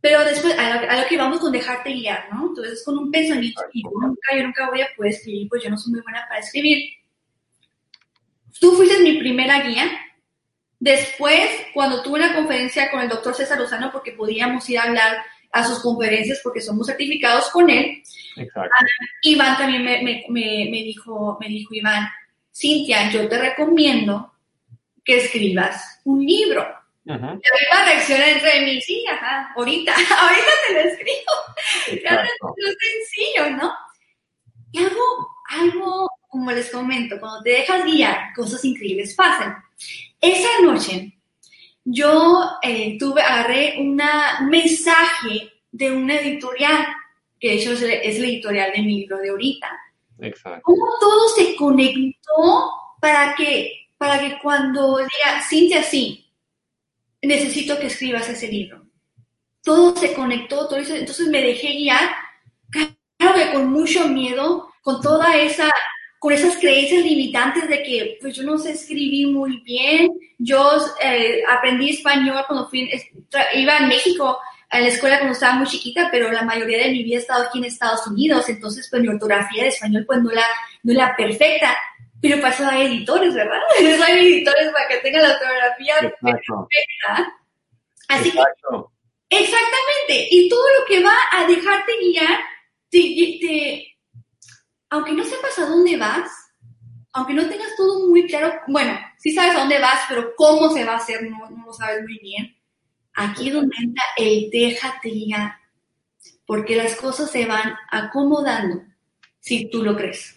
Pero 0.00 0.24
después, 0.24 0.56
a 0.56 0.96
lo, 1.00 1.08
que 1.08 1.16
vamos 1.16 1.40
con 1.40 1.50
dejarte 1.50 1.92
guiar, 1.92 2.28
¿no? 2.32 2.48
Entonces, 2.48 2.82
con 2.84 2.96
un 2.98 3.10
pensamiento, 3.10 3.62
y 3.72 3.82
yo 3.82 3.90
nunca, 4.00 4.36
yo 4.36 4.44
nunca 4.44 4.70
voy 4.70 4.80
a 4.80 4.88
poder 4.96 5.12
escribir, 5.12 5.48
pues 5.48 5.64
yo 5.64 5.70
no 5.70 5.76
soy 5.76 5.92
muy 5.92 6.02
buena 6.02 6.24
para 6.28 6.40
escribir. 6.40 6.92
Tú 8.60 8.72
fuiste 8.72 9.00
mi 9.00 9.18
primera 9.18 9.60
guía, 9.60 9.90
Después, 10.80 11.50
cuando 11.74 12.02
tuve 12.02 12.20
una 12.20 12.34
conferencia 12.34 12.90
con 12.90 13.00
el 13.00 13.08
doctor 13.08 13.34
César 13.34 13.58
Lozano, 13.58 13.90
porque 13.90 14.12
podíamos 14.12 14.68
ir 14.70 14.78
a 14.78 14.84
hablar 14.84 15.18
a 15.50 15.64
sus 15.64 15.80
conferencias 15.80 16.40
porque 16.42 16.60
somos 16.60 16.86
certificados 16.86 17.50
con 17.50 17.68
él, 17.70 18.02
Exacto. 18.36 18.70
Iván 19.22 19.58
también 19.58 19.84
me, 19.84 20.02
me, 20.02 20.24
me, 20.28 20.82
dijo, 20.82 21.36
me 21.40 21.48
dijo, 21.48 21.74
Iván, 21.74 22.08
Cintia, 22.54 23.10
yo 23.10 23.28
te 23.28 23.38
recomiendo 23.38 24.32
que 25.04 25.18
escribas 25.18 26.00
un 26.04 26.24
libro. 26.24 26.62
Uh 27.06 27.12
-huh. 27.12 27.40
Y 27.40 27.74
la 27.74 27.84
reacción 27.84 28.20
entre 28.20 28.60
mí, 28.64 28.80
sí, 28.80 29.04
ajá, 29.10 29.52
ahorita, 29.56 29.92
ahorita 30.20 30.50
te 30.66 30.72
lo 30.74 30.80
escribo. 30.80 31.32
es 32.56 32.76
sencillo, 33.06 33.56
¿no? 33.56 33.72
Y 34.70 34.78
algo, 34.84 35.02
algo, 35.48 36.10
como 36.28 36.52
les 36.52 36.70
comento, 36.70 37.18
cuando 37.18 37.42
te 37.42 37.50
dejas 37.50 37.84
guiar, 37.84 38.34
cosas 38.34 38.64
increíbles 38.64 39.14
pasan. 39.14 39.56
Esa 40.20 40.48
noche 40.62 41.18
yo 41.84 42.50
eh, 42.62 42.98
tuve, 42.98 43.22
agarré 43.22 43.76
una, 43.78 44.38
un 44.40 44.50
mensaje 44.50 45.50
de 45.70 45.90
una 45.90 46.16
editorial, 46.16 46.86
que 47.40 47.48
de 47.48 47.54
hecho 47.54 47.72
es, 47.72 47.80
la 47.82 48.26
editorial 48.26 48.72
de 48.72 48.82
mi 48.82 49.00
libro 49.00 49.18
de 49.18 49.30
ahorita. 49.30 49.68
Exacto. 50.20 50.60
Cómo 50.64 50.86
todo 51.00 51.28
se 51.30 51.56
conectó 51.56 52.70
para 53.00 53.34
que, 53.34 53.88
para 53.96 54.18
que 54.18 54.38
cuando 54.42 54.98
diga, 54.98 55.42
Cintia, 55.48 55.82
sí, 55.82 56.26
necesito 57.22 57.78
que 57.78 57.86
escribas 57.86 58.28
ese 58.28 58.48
libro. 58.48 58.84
Todo 59.62 59.96
se 59.96 60.12
conectó, 60.14 60.68
todo 60.68 60.78
eso, 60.78 60.94
entonces 60.94 61.28
me 61.28 61.42
dejé 61.42 61.72
guiar, 61.72 62.10
claro 63.16 63.34
que 63.34 63.52
con 63.52 63.70
mucho 63.70 64.08
miedo, 64.08 64.70
con 64.82 65.00
toda 65.00 65.36
esa 65.36 65.70
con 66.18 66.32
esas 66.32 66.56
creencias 66.56 67.04
limitantes 67.04 67.68
de 67.68 67.82
que 67.82 68.18
pues 68.20 68.34
yo 68.34 68.42
no 68.42 68.58
sé 68.58 68.72
escribir 68.72 69.28
muy 69.28 69.60
bien. 69.60 70.10
Yo 70.38 70.70
eh, 71.02 71.42
aprendí 71.48 71.90
español 71.90 72.44
cuando 72.46 72.68
fui, 72.68 72.90
iba 73.54 73.76
a 73.76 73.86
México 73.86 74.38
a 74.70 74.80
la 74.80 74.88
escuela 74.88 75.18
cuando 75.18 75.32
estaba 75.32 75.54
muy 75.54 75.66
chiquita, 75.66 76.08
pero 76.10 76.30
la 76.30 76.42
mayoría 76.42 76.78
de 76.78 76.90
mi 76.90 77.02
vida 77.02 77.16
he 77.16 77.20
estado 77.20 77.44
aquí 77.44 77.58
en 77.58 77.64
Estados 77.64 78.06
Unidos, 78.06 78.48
entonces 78.48 78.86
pues 78.90 79.00
mi 79.00 79.08
ortografía 79.08 79.62
de 79.62 79.70
español 79.70 80.04
pues 80.06 80.22
no 80.22 80.30
la, 80.30 80.44
no 80.82 80.92
la 80.92 81.16
perfecta. 81.16 81.76
Pero 82.20 82.40
para 82.40 82.52
eso 82.52 82.66
hay 82.66 82.86
editores, 82.86 83.32
¿verdad? 83.32 83.60
Eso 83.78 84.02
hay 84.02 84.26
editores 84.26 84.72
para 84.72 84.88
que 84.88 84.96
tengan 84.96 85.22
la 85.22 85.34
ortografía 85.34 85.94
perfecta. 86.00 87.32
Así 88.08 88.32
que, 88.32 88.40
exactamente. 89.30 90.28
Y 90.28 90.48
todo 90.48 90.66
lo 90.80 90.84
que 90.86 91.00
va 91.00 91.16
a 91.30 91.46
dejarte 91.46 91.92
guiar 92.00 92.40
te, 92.90 92.98
te, 93.40 93.97
aunque 94.90 95.12
no 95.12 95.24
sepas 95.24 95.58
a 95.58 95.66
dónde 95.66 95.96
vas, 95.96 96.30
aunque 97.12 97.34
no 97.34 97.48
tengas 97.48 97.74
todo 97.76 98.08
muy 98.08 98.26
claro, 98.26 98.52
bueno, 98.68 98.98
sí 99.18 99.32
sabes 99.32 99.56
a 99.56 99.60
dónde 99.60 99.80
vas, 99.80 100.00
pero 100.08 100.32
cómo 100.36 100.70
se 100.70 100.84
va 100.84 100.92
a 100.92 100.96
hacer 100.96 101.28
no, 101.30 101.38
lo 101.66 101.72
sabes 101.72 102.02
muy 102.02 102.18
bien. 102.20 102.54
Aquí 103.14 103.48
es 103.48 103.54
donde 103.54 103.74
entra 103.82 104.04
el 104.16 104.48
déjate 104.50 105.12
porque 106.46 106.76
las 106.76 106.94
cosas 106.96 107.30
se 107.30 107.44
van 107.46 107.74
acomodando 107.90 108.82
si 109.40 109.68
tú 109.68 109.82
lo 109.82 109.96
crees. 109.96 110.36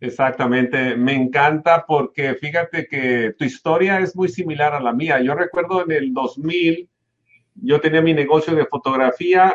Exactamente, 0.00 0.96
me 0.96 1.14
encanta 1.14 1.84
porque 1.86 2.34
fíjate 2.34 2.86
que 2.86 3.34
tu 3.38 3.44
historia 3.44 4.00
es 4.00 4.16
muy 4.16 4.28
similar 4.28 4.74
a 4.74 4.80
la 4.80 4.94
mía. 4.94 5.20
Yo 5.20 5.34
recuerdo 5.34 5.84
en 5.84 5.92
el 5.92 6.14
2000, 6.14 6.88
yo 7.56 7.80
tenía 7.80 8.00
mi 8.00 8.14
negocio 8.14 8.54
de 8.54 8.64
fotografía 8.64 9.54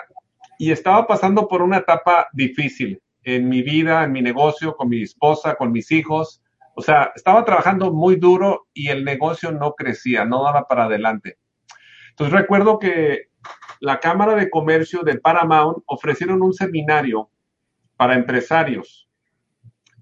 y 0.60 0.72
estaba 0.72 1.07
pasando 1.07 1.48
por 1.48 1.63
una 1.63 1.77
etapa 1.77 2.27
difícil 2.31 3.01
en 3.25 3.50
mi 3.50 3.62
vida, 3.63 4.03
en 4.03 4.12
mi 4.12 4.22
negocio, 4.22 4.75
con 4.75 4.88
mi 4.88 5.01
esposa, 5.01 5.55
con 5.55 5.72
mis 5.72 5.91
hijos. 5.91 6.41
O 6.75 6.82
sea, 6.82 7.12
estaba 7.15 7.44
trabajando 7.44 7.91
muy 7.91 8.17
duro 8.17 8.67
y 8.74 8.89
el 8.89 9.03
negocio 9.03 9.51
no 9.51 9.74
crecía, 9.74 10.25
no 10.25 10.44
daba 10.44 10.67
para 10.67 10.86
adelante. 10.86 11.38
Entonces 12.12 12.34
recuerdo 12.34 12.79
que 12.79 13.29
la 13.79 14.00
Cámara 14.00 14.36
de 14.36 14.50
Comercio 14.50 15.01
de 15.01 15.20
Paramount 15.20 15.79
ofrecieron 15.88 16.41
un 16.41 16.53
seminario 16.53 17.29
para 17.98 18.15
empresarios 18.15 19.10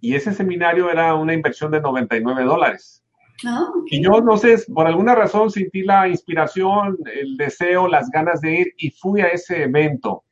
y 0.04 0.16
ese 0.16 0.34
seminario 0.34 0.92
era 0.92 1.16
una 1.16 1.34
inversión 1.34 1.72
de 1.72 1.80
99 1.80 2.44
dólares. 2.44 3.06
Ah, 3.46 3.68
y 3.86 4.04
yo, 4.04 4.20
no 4.20 4.36
sé, 4.36 4.58
por 4.74 4.86
alguna 4.86 5.16
razón 5.16 5.50
sentí 5.50 5.82
la 5.82 6.10
inspiración, 6.10 6.98
el 7.06 7.38
deseo, 7.38 7.88
las 7.88 8.10
ganas 8.10 8.42
de 8.42 8.60
ir 8.60 8.74
y 8.78 8.92
fui 8.92 9.22
a 9.22 9.28
ese 9.28 9.64
evento. 9.64 10.26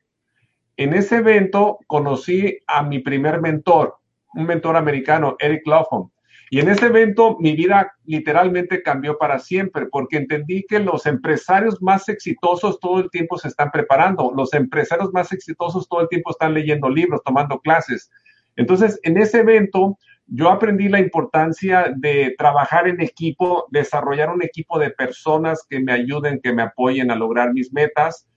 En 0.81 0.93
ese 0.93 1.17
evento 1.17 1.77
conocí 1.85 2.57
a 2.65 2.81
mi 2.81 2.99
primer 2.99 3.39
mentor, 3.39 3.97
un 4.33 4.45
mentor 4.45 4.75
americano, 4.75 5.35
Eric 5.39 5.67
Laughlin. 5.67 6.11
Y 6.49 6.59
en 6.59 6.69
ese 6.69 6.87
evento 6.87 7.37
mi 7.39 7.55
vida 7.55 7.93
literalmente 8.05 8.81
cambió 8.81 9.17
para 9.17 9.39
siempre, 9.39 9.85
porque 9.85 10.17
entendí 10.17 10.65
que 10.67 10.79
los 10.79 11.05
empresarios 11.05 11.81
más 11.81 12.09
exitosos 12.09 12.79
todo 12.79 12.99
el 12.99 13.09
tiempo 13.11 13.37
se 13.37 13.47
están 13.47 13.69
preparando, 13.71 14.33
los 14.35 14.53
empresarios 14.53 15.13
más 15.13 15.31
exitosos 15.31 15.87
todo 15.87 16.01
el 16.01 16.09
tiempo 16.09 16.31
están 16.31 16.53
leyendo 16.53 16.89
libros, 16.89 17.21
tomando 17.23 17.59
clases, 17.59 18.09
entonces, 18.55 18.99
en 19.03 19.17
ese 19.17 19.39
evento, 19.39 19.97
yo 20.27 20.49
aprendí 20.49 20.87
la 20.89 20.99
importancia 20.99 21.93
de 21.95 22.35
trabajar 22.37 22.87
en 22.87 23.01
equipo, 23.01 23.67
desarrollar 23.71 24.29
un 24.29 24.43
equipo 24.43 24.79
de 24.79 24.91
personas 24.91 25.65
que 25.69 25.79
me 25.79 25.91
ayuden, 25.91 26.39
que 26.41 26.53
me 26.53 26.63
apoyen 26.63 27.11
a 27.11 27.15
lograr 27.15 27.53
mis 27.53 27.73
metas. 27.73 28.27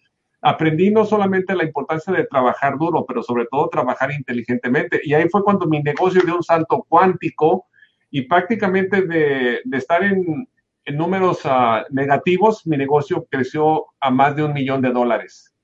Aprendí 0.47 0.91
no 0.91 1.07
solamente 1.07 1.57
la 1.57 1.65
importancia 1.65 2.13
de 2.13 2.27
trabajar 2.27 2.77
duro, 2.77 3.07
pero 3.07 3.23
sobre 3.23 3.47
todo 3.47 3.71
trabajar 3.71 4.13
inteligentemente. 4.13 5.01
Y 5.03 5.15
ahí 5.15 5.27
fue 5.31 5.43
cuando 5.43 5.67
mi 5.67 5.83
negocio 5.83 6.21
dio 6.23 6.37
un 6.37 6.43
salto 6.43 6.85
cuántico 6.87 7.65
y 8.11 8.23
prácticamente 8.23 9.03
de, 9.03 9.63
estar 9.73 10.05
en, 10.05 10.47
números 10.93 11.41
ah, 11.45 11.87
negativos, 11.89 12.67
mi 12.67 12.77
negocio 12.77 13.27
creció 13.31 13.87
a 13.99 14.11
más 14.11 14.37
de 14.37 14.45
un 14.45 14.53
millón 14.53 14.83
de 14.83 14.93
dólares. 14.93 15.55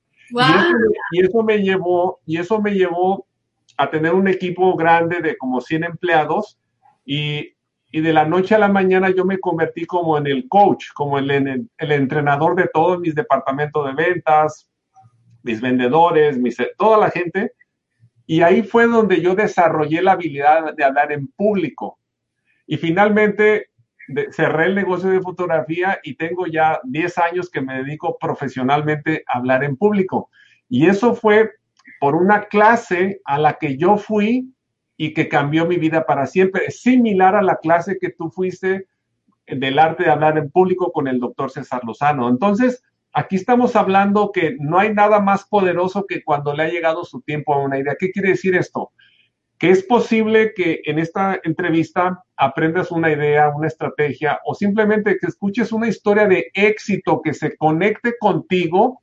Y, 1.13 1.21
eso, 1.21 1.43
me 1.43 1.59
llevó, 1.59 2.21
y 2.25 2.39
eso 2.39 2.59
me 2.59 2.73
llevó 2.73 3.27
a 3.77 3.91
tener 3.91 4.15
un 4.15 4.29
equipo 4.29 4.75
grande 4.77 5.21
de 5.21 5.37
como 5.37 5.61
100 5.61 5.85
empleados 5.85 6.59
y, 7.05 7.55
y, 7.91 8.01
de 8.01 8.13
la 8.15 8.25
noche 8.25 8.55
a 8.55 8.59
la 8.59 8.69
mañana 8.69 9.11
yo 9.11 9.27
me 9.27 9.39
convertí 9.39 9.85
como 9.85 10.17
en 10.17 10.27
el 10.27 10.49
coach, 10.49 10.87
como 10.95 11.19
el, 11.19 11.31
el, 11.31 11.93
entrenador 11.93 12.57
de 12.57 12.71
todos 12.73 12.99
mis 12.99 13.15
departamentos 13.15 13.87
de 13.87 13.93
ventas, 13.93 14.70
mis 15.43 15.61
vendedores, 15.61 16.39
toda 16.77 16.99
la 16.99 17.11
gente. 17.11 17.53
Y 18.27 18.43
ahí 18.43 18.63
fue 18.63 18.87
donde 18.87 19.21
yo 19.21 19.35
desarrollé 19.35 20.03
la 20.03 20.13
habilidad 20.13 20.75
de 20.75 20.85
hablar 20.85 21.13
en 21.13 21.29
público. 21.29 21.99
Y 22.67 22.77
finalmente 22.77 23.71
cerré 24.33 24.67
el 24.67 24.75
negocio 24.75 25.11
de 25.11 25.21
fotografía 25.21 25.99
y 26.03 26.15
tengo 26.15 26.47
ya 26.47 26.81
10 26.85 27.19
años 27.19 27.51
que 27.51 27.61
me 27.61 27.83
dedico 27.83 28.19
profesionalmente 28.19 29.25
a 29.27 29.39
hablar 29.39 29.65
en 29.65 29.77
público. 29.77 30.31
Y 30.69 30.87
eso 30.87 31.15
fue 31.15 31.51
por 32.01 32.15
una 32.15 32.45
clase 32.45 33.21
a 33.25 33.39
la 33.39 33.55
que 33.55 33.77
yo 33.77 33.97
fui 33.97 34.53
y 34.97 35.15
que 35.15 35.29
cambió 35.29 35.67
mi 35.67 35.77
vida 35.77 36.07
para 36.07 36.27
siempre, 36.27 36.71
similar 36.71 37.35
a 37.35 37.43
la 37.43 37.57
clase 37.57 37.99
que 37.99 38.11
tú 38.11 38.31
fuiste 38.31 38.87
del 39.47 39.79
arte 39.79 40.05
de 40.05 40.11
hablar 40.11 40.39
en 40.39 40.51
público 40.51 40.93
con 40.93 41.09
el 41.09 41.19
doctor 41.19 41.51
César 41.51 41.83
Lozano. 41.85 42.29
Entonces, 42.29 42.83
aquí 43.13 43.37
estamos 43.37 43.77
hablando 43.77 44.31
que 44.33 44.57
no 44.59 44.79
hay 44.79 44.95
nada 44.95 45.21
más 45.21 45.47
poderoso 45.47 46.07
que 46.07 46.23
cuando 46.23 46.55
le 46.55 46.65
ha 46.65 46.69
llegado 46.69 47.05
su 47.05 47.21
tiempo 47.23 47.55
a 47.55 47.63
una 47.63 47.79
idea. 47.79 47.97
¿Qué 47.99 48.11
quiere 48.11 48.31
decir 48.31 48.55
esto? 48.55 48.93
Que 49.59 49.71
es 49.71 49.83
posible 49.83 50.55
que 50.55 50.81
en 50.85 50.99
esta 50.99 51.39
entrevista 51.45 52.23
aprendas 52.37 52.91
una 52.91 53.11
idea, 53.11 53.51
una 53.51 53.67
estrategia 53.67 54.41
o 54.45 54.55
simplemente 54.55 55.19
que 55.19 55.27
escuches 55.27 55.73
una 55.73 55.89
historia 55.89 56.27
de 56.27 56.51
éxito 56.55 57.21
que 57.23 57.35
se 57.35 57.57
conecte 57.57 58.15
contigo 58.19 59.03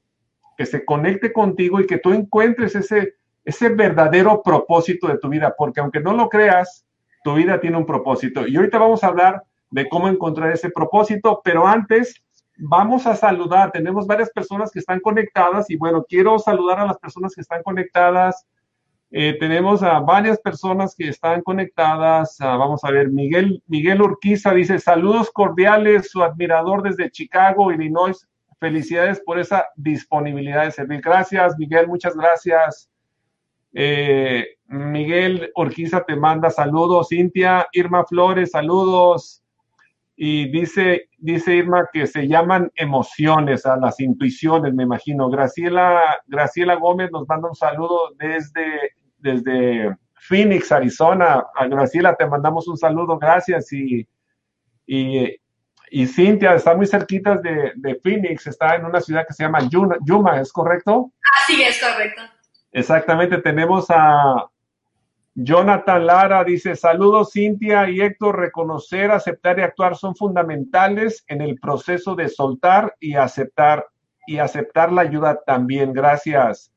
que 0.58 0.66
se 0.66 0.84
conecte 0.84 1.32
contigo 1.32 1.80
y 1.80 1.86
que 1.86 2.00
tú 2.00 2.12
encuentres 2.12 2.76
ese, 2.76 3.14
ese 3.46 3.70
verdadero 3.70 4.42
propósito 4.44 5.08
de 5.08 5.20
tu 5.20 5.30
vida, 5.30 5.54
porque 5.56 5.80
aunque 5.80 6.02
no 6.02 6.14
lo 6.14 6.28
creas, 6.28 6.86
tu 7.24 7.36
vida 7.36 7.62
tiene 7.62 7.78
un 7.78 7.86
propósito. 7.86 8.46
Y 8.48 8.58
ahorita 8.58 8.80
vamos 8.80 9.04
a 9.04 9.08
hablar 9.08 9.44
de 9.70 9.88
cómo 9.88 10.10
encontrar 10.10 10.52
ese 10.52 10.72
propósito, 10.72 11.42
pero 11.44 11.68
antes 11.68 12.24
vamos 12.58 13.08
a 13.08 13.16
saludar. 13.16 13.72
Tenemos 13.72 14.08
varias 14.08 14.30
personas 14.30 14.72
que 14.72 14.80
están 14.80 15.00
conectadas 15.00 15.70
y 15.70 15.78
bueno, 15.78 16.06
quiero 16.08 16.40
saludar 16.40 16.80
a 16.80 16.86
las 16.86 16.98
personas 16.98 17.36
que 17.36 17.42
están 17.42 17.64
conectadas. 17.64 18.46
Eh, 19.10 19.38
tenemos 19.40 19.84
a 19.84 20.00
varias 20.00 20.40
personas 20.40 20.96
que 20.96 21.08
están 21.08 21.42
conectadas. 21.42 22.38
Ah, 22.42 22.58
vamos 22.58 22.84
a 22.84 22.92
ver, 22.92 23.10
Miguel, 23.10 23.64
Miguel 23.68 24.02
Urquiza 24.02 24.54
dice 24.54 24.80
saludos 24.80 25.32
cordiales, 25.32 26.12
su 26.12 26.22
admirador 26.24 26.84
desde 26.84 27.10
Chicago, 27.10 27.72
Illinois, 27.72 28.28
Felicidades 28.60 29.20
por 29.20 29.38
esa 29.38 29.68
disponibilidad 29.76 30.66
de 30.66 30.72
servir. 30.72 31.02
Gracias, 31.02 31.56
Miguel, 31.60 31.88
muchas 31.88 32.16
gracias. 32.16 32.90
Eh, 33.72 34.48
Miguel 34.66 35.52
Orquiza 35.54 36.04
te 36.04 36.16
manda 36.16 36.50
saludos. 36.50 37.10
Cintia, 37.10 37.68
Irma 37.72 38.04
Flores, 38.06 38.52
saludos. 38.52 39.44
Y 40.20 40.50
dice, 40.50 41.10
dice 41.18 41.56
Irma 41.56 41.88
que 41.94 42.08
se 42.08 42.28
llaman 42.28 42.72
emociones, 42.76 43.66
a 43.68 43.78
las 43.78 44.00
intuiciones, 44.00 44.74
me 44.74 44.84
imagino. 44.84 45.30
Graciela, 45.30 46.20
Graciela 46.26 46.76
Gómez 46.76 47.12
nos 47.12 47.28
manda 47.28 47.48
un 47.48 47.56
saludo 47.56 48.16
desde, 48.18 48.96
desde 49.20 49.96
Phoenix, 50.16 50.72
Arizona. 50.72 51.46
A 51.56 51.68
Graciela 51.68 52.16
te 52.16 52.26
mandamos 52.26 52.68
un 52.68 52.78
saludo, 52.78 53.20
gracias. 53.20 53.72
Y, 53.72 54.08
y 54.88 55.38
y 55.90 56.06
Cintia 56.06 56.56
está 56.56 56.76
muy 56.76 56.86
cerquita 56.86 57.38
de, 57.38 57.72
de, 57.76 57.96
Phoenix, 57.96 58.48
está 58.48 58.76
en 58.76 58.86
una 58.86 59.00
ciudad 59.00 59.26
que 59.26 59.34
se 59.34 59.44
llama 59.44 59.60
Yuma, 59.70 60.42
¿es 60.42 60.52
correcto? 60.52 61.12
sí, 61.46 61.64
es 61.64 61.82
correcto. 61.82 62.22
Exactamente, 62.72 63.38
tenemos 63.38 63.86
a 63.90 64.50
Jonathan 65.40 66.04
Lara, 66.04 66.44
dice, 66.44 66.76
saludos 66.76 67.30
Cintia 67.32 67.88
y 67.92 68.02
Héctor, 68.02 68.40
reconocer, 68.40 69.12
aceptar 69.12 69.60
y 69.60 69.62
actuar 69.62 69.96
son 69.96 70.16
fundamentales 70.16 71.24
en 71.28 71.42
el 71.42 71.60
proceso 71.60 72.16
de 72.16 72.28
soltar 72.28 72.96
y 73.00 73.14
aceptar, 73.14 73.86
y 74.26 74.40
aceptar 74.40 74.92
la 74.92 75.04
ayuda 75.04 75.40
también. 75.46 75.94
Gracias. 75.94 76.74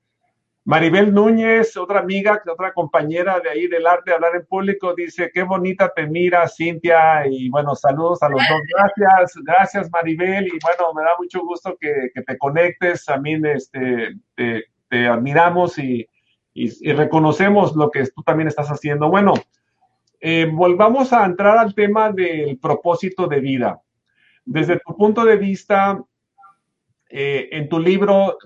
Maribel 0.67 1.15
Núñez, 1.15 1.75
otra 1.79 2.01
amiga, 2.01 2.43
otra 2.53 2.75
compañera 2.75 3.41
de 3.41 3.49
ahí 3.49 3.67
del 3.67 3.87
arte 3.87 4.11
de 4.11 4.17
hablar 4.17 4.37
en 4.37 4.45
público, 4.45 4.95
dice, 4.95 5.31
qué 5.33 5.43
bonita 5.43 5.91
te 5.97 6.07
mira, 6.07 6.47
Cintia, 6.47 7.27
y 7.27 7.49
bueno, 7.49 7.75
saludos 7.75 8.23
a 8.23 8.29
los 8.29 8.43
dos. 8.47 8.61
Gracias, 8.77 9.43
gracias 9.43 9.91
Maribel, 9.91 10.49
y 10.49 10.59
bueno, 10.63 10.93
me 10.95 11.03
da 11.03 11.13
mucho 11.19 11.41
gusto 11.47 11.79
que, 11.81 12.11
te 12.15 12.37
conectes, 12.37 13.07
también 13.07 13.47
este, 13.47 14.17
te, 14.35 15.09
admiramos 15.09 15.79
y, 15.79 16.07
reconocemos 16.55 17.75
lo 17.77 17.91
que 17.91 18.05
tú 18.07 18.23
también 18.23 18.49
estás 18.49 18.69
haciendo. 18.69 19.09
Bueno, 19.09 19.35
eh, 20.21 20.49
volvamos 20.53 21.13
a 21.13 21.25
entrar 21.25 21.59
al 21.59 21.75
tema 21.75 22.13
del 22.13 22.59
propósito 22.59 23.27
de 23.27 23.41
vida. 23.41 23.81
Desde 24.45 24.81
tu 24.81 24.97
punto 24.97 25.25
de 25.25 25.37
vista, 25.37 26.03
eh, 27.09 27.49
en 27.53 27.69
tu 27.69 27.79
libro 27.79 28.37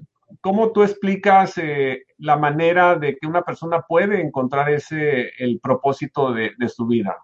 ¿cómo 0.44 0.72
tú 0.72 0.82
explicas 0.82 1.56
eh, 1.56 2.04
la 2.18 2.36
manera 2.36 2.96
de 2.96 3.16
que 3.16 3.26
una 3.26 3.40
persona 3.40 3.80
puede 3.80 4.20
encontrar 4.20 4.70
ese, 4.70 5.32
el 5.38 5.58
propósito 5.58 6.34
de, 6.34 6.54
su 6.68 6.86
vida? 6.86 7.16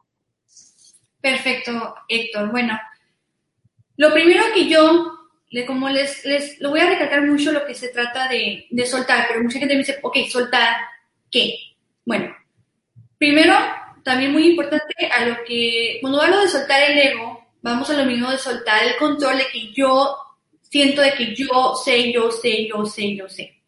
Perfecto, 1.20 1.94
Héctor. 2.08 2.50
Bueno, 2.50 2.78
lo 3.98 4.10
primero 4.14 4.42
que 4.54 4.70
yo, 4.70 5.19
como 5.66 5.88
les, 5.88 6.24
les, 6.24 6.60
lo 6.60 6.70
voy 6.70 6.80
a 6.80 6.88
recalcar 6.88 7.22
mucho 7.22 7.52
lo 7.52 7.66
que 7.66 7.74
se 7.74 7.88
trata 7.88 8.28
de, 8.28 8.66
de 8.70 8.86
soltar, 8.86 9.26
pero 9.28 9.42
mucha 9.42 9.58
gente 9.58 9.74
me 9.74 9.80
dice, 9.80 9.98
ok, 10.02 10.16
soltar, 10.30 10.76
¿qué? 11.30 11.54
Bueno, 12.04 12.34
primero, 13.18 13.54
también 14.02 14.32
muy 14.32 14.48
importante 14.48 14.94
a 15.14 15.26
lo 15.26 15.44
que, 15.44 15.98
cuando 16.00 16.22
hablo 16.22 16.40
de 16.40 16.48
soltar 16.48 16.80
el 16.90 16.98
ego, 16.98 17.46
vamos 17.62 17.90
a 17.90 17.96
lo 17.96 18.04
mismo 18.04 18.30
de 18.30 18.38
soltar 18.38 18.84
el 18.84 18.96
control 18.96 19.38
de 19.38 19.46
que 19.52 19.72
yo 19.72 20.16
siento 20.62 21.02
de 21.02 21.12
que 21.12 21.34
yo 21.34 21.74
sé, 21.84 22.12
yo 22.12 22.30
sé, 22.30 22.68
yo 22.68 22.86
sé, 22.86 23.16
yo 23.16 23.28
sé. 23.28 23.60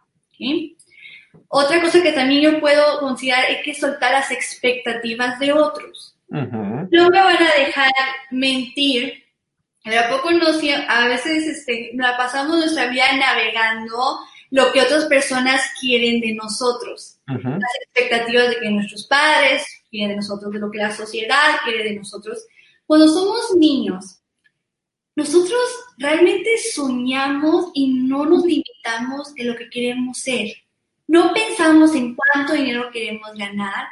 Otra 1.49 1.81
cosa 1.81 2.03
que 2.03 2.13
también 2.13 2.43
yo 2.43 2.61
puedo 2.61 3.01
considerar 3.01 3.45
es 3.51 3.63
que 3.63 3.75
soltar 3.75 4.13
las 4.13 4.31
expectativas 4.31 5.39
de 5.39 5.53
otros. 5.53 6.17
no 6.31 7.11
me 7.11 7.21
van 7.21 7.43
a 7.43 7.55
dejar 7.59 7.91
mentir. 8.31 9.23
A 9.85 10.09
poco 10.09 10.31
no, 10.31 10.47
a 10.47 11.09
veces 11.09 11.47
este, 11.47 11.91
la 11.95 12.17
pasamos 12.17 12.57
nuestra 12.57 12.89
vida 12.89 13.17
navegando 13.17 14.21
lo 14.51 14.71
que 14.73 14.83
otras 14.83 15.07
personas 15.07 15.63
quieren 15.81 16.21
de 16.21 16.35
nosotros. 16.35 17.19
Las 17.27 17.75
expectativas 17.87 18.51
de 18.51 18.61
que 18.61 18.71
nuestros 18.71 19.07
padres 19.07 19.67
quieren 19.91 20.11
de 20.11 20.17
nosotros, 20.17 20.53
de 20.53 20.61
lo 20.61 20.71
que 20.71 20.79
la 20.79 20.95
sociedad 20.95 21.57
quiere 21.65 21.85
de 21.85 21.97
nosotros. 21.97 22.47
Cuando 22.87 23.09
somos 23.09 23.57
niños, 23.57 24.21
nosotros 25.17 25.61
realmente 25.99 26.51
soñamos 26.75 27.71
y 27.75 27.93
no 27.93 28.25
nos 28.25 28.45
limitamos 28.45 29.33
en 29.37 29.49
lo 29.49 29.57
que 29.57 29.69
queremos 29.69 30.19
ser. 30.19 30.49
No 31.07 31.33
pensamos 31.35 31.95
en 31.95 32.15
cuánto 32.15 32.55
dinero 32.55 32.91
queremos 32.93 33.33
ganar, 33.35 33.89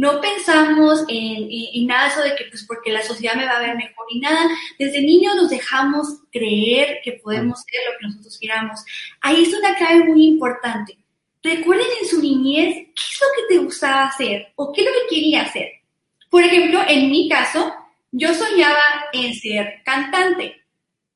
no 0.00 0.18
pensamos 0.18 1.04
en, 1.08 1.86
nada 1.86 2.08
eso 2.08 2.22
de 2.22 2.34
que 2.34 2.46
pues 2.46 2.64
porque 2.66 2.90
la 2.90 3.02
sociedad 3.02 3.34
me 3.34 3.44
va 3.44 3.58
a 3.58 3.60
ver 3.60 3.76
mejor 3.76 4.06
y 4.08 4.18
nada. 4.18 4.48
Desde 4.78 5.02
niños 5.02 5.36
nos 5.36 5.50
dejamos 5.50 6.22
creer 6.32 7.00
que 7.04 7.20
podemos 7.22 7.60
ser 7.60 7.80
lo 7.84 7.98
que 7.98 8.06
nosotros 8.06 8.38
queramos. 8.40 8.80
Ahí 9.20 9.42
es 9.42 9.52
una 9.52 9.76
clave 9.76 10.04
muy 10.04 10.26
importante. 10.26 10.96
Recuerden 11.42 11.86
en 12.00 12.08
su 12.08 12.22
niñez 12.22 12.76
qué 12.76 13.02
es 13.12 13.20
lo 13.20 13.26
que 13.36 13.54
te 13.54 13.62
gustaba 13.62 14.06
hacer 14.06 14.50
o 14.56 14.72
qué 14.72 14.80
es 14.80 14.86
lo 14.86 14.92
que 14.94 15.14
quería 15.14 15.42
hacer. 15.42 15.68
Por 16.30 16.44
ejemplo, 16.44 16.80
en 16.88 17.10
mi 17.10 17.28
caso, 17.28 17.70
yo 18.10 18.32
soñaba 18.32 18.80
en 19.12 19.34
ser 19.34 19.82
cantante. 19.84 20.62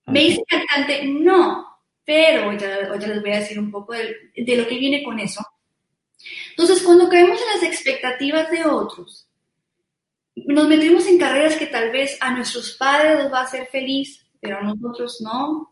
¿Me 0.09 0.25
hice 0.25 0.43
cantante? 0.47 1.07
No, 1.07 1.67
pero 2.05 2.53
ya, 2.53 3.07
les 3.07 3.23
voy 3.23 3.31
a 3.31 3.39
decir 3.39 3.59
un 3.59 3.71
poco 3.71 3.95
de, 3.95 4.15
de 4.37 4.57
lo 4.57 4.69
que 4.69 4.77
viene 4.77 5.03
con 5.03 5.19
eso. 5.19 5.41
Entonces, 6.51 6.83
cuando 6.83 7.09
caemos 7.09 7.41
en 7.41 7.61
las 7.61 7.63
expectativas 7.63 8.51
de 8.51 8.65
otros, 8.65 9.27
nos 10.37 10.69
metemos 10.69 11.07
en 11.07 11.19
carreras 11.19 11.57
que 11.57 11.67
tal 11.67 11.91
vez 11.91 12.17
a 12.21 12.33
nuestros 12.33 12.73
padres 12.73 13.23
los 13.23 13.33
va 13.33 13.41
a 13.41 13.45
hacer 13.45 13.69
feliz, 13.71 14.27
pero 14.41 14.59
a 14.59 14.63
nosotros 14.63 15.21
no. 15.21 15.71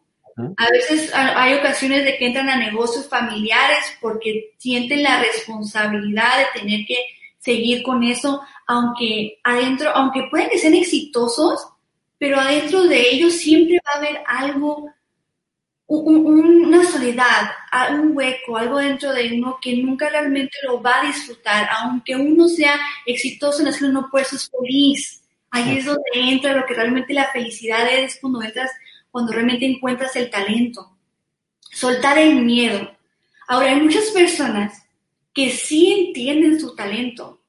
A 0.56 0.70
veces 0.70 1.12
hay 1.14 1.54
ocasiones 1.54 2.04
de 2.04 2.16
que 2.16 2.26
entran 2.26 2.48
a 2.48 2.56
negocios 2.56 3.06
familiares 3.08 3.84
porque 4.00 4.54
sienten 4.58 5.02
la 5.02 5.20
responsabilidad 5.20 6.38
de 6.38 6.60
tener 6.60 6.86
que 6.86 6.96
seguir 7.38 7.82
con 7.82 8.02
eso, 8.02 8.40
aunque 8.66 9.40
adentro, 9.42 9.90
aunque 9.90 10.28
pueden 10.30 10.48
que 10.48 10.58
sean 10.58 10.74
exitosos, 10.74 11.66
pero 12.18 12.38
adentro 12.38 12.84
de 12.84 13.10
ellos 13.10 13.34
siempre 13.34 13.80
va 13.84 13.94
a 13.94 13.98
haber 13.98 14.22
algo 14.26 14.90
una 16.00 16.84
soledad, 16.84 17.50
un 17.90 18.16
hueco, 18.16 18.56
algo 18.56 18.78
dentro 18.78 19.12
de 19.12 19.32
uno 19.34 19.58
que 19.60 19.76
nunca 19.76 20.08
realmente 20.08 20.56
lo 20.64 20.80
va 20.80 21.00
a 21.00 21.06
disfrutar, 21.06 21.68
aunque 21.70 22.16
uno 22.16 22.48
sea 22.48 22.80
exitoso 23.04 23.60
en 23.60 23.68
hacerlo, 23.68 23.92
no 23.92 24.10
puede 24.10 24.24
ser 24.24 24.38
feliz. 24.38 25.22
Ahí 25.50 25.78
es 25.78 25.84
donde 25.84 26.02
entra 26.14 26.54
lo 26.54 26.64
que 26.64 26.74
realmente 26.74 27.12
la 27.12 27.30
felicidad 27.30 27.86
es 27.92 28.18
cuando 28.20 28.42
entras, 28.42 28.70
cuando 29.10 29.32
realmente 29.32 29.66
encuentras 29.66 30.16
el 30.16 30.30
talento. 30.30 30.96
Soltar 31.60 32.16
el 32.18 32.36
miedo. 32.36 32.90
Ahora, 33.48 33.70
hay 33.70 33.80
muchas 33.80 34.04
personas 34.10 34.82
que 35.34 35.50
sí 35.50 36.06
entienden 36.06 36.58
su 36.58 36.74
talento, 36.74 37.40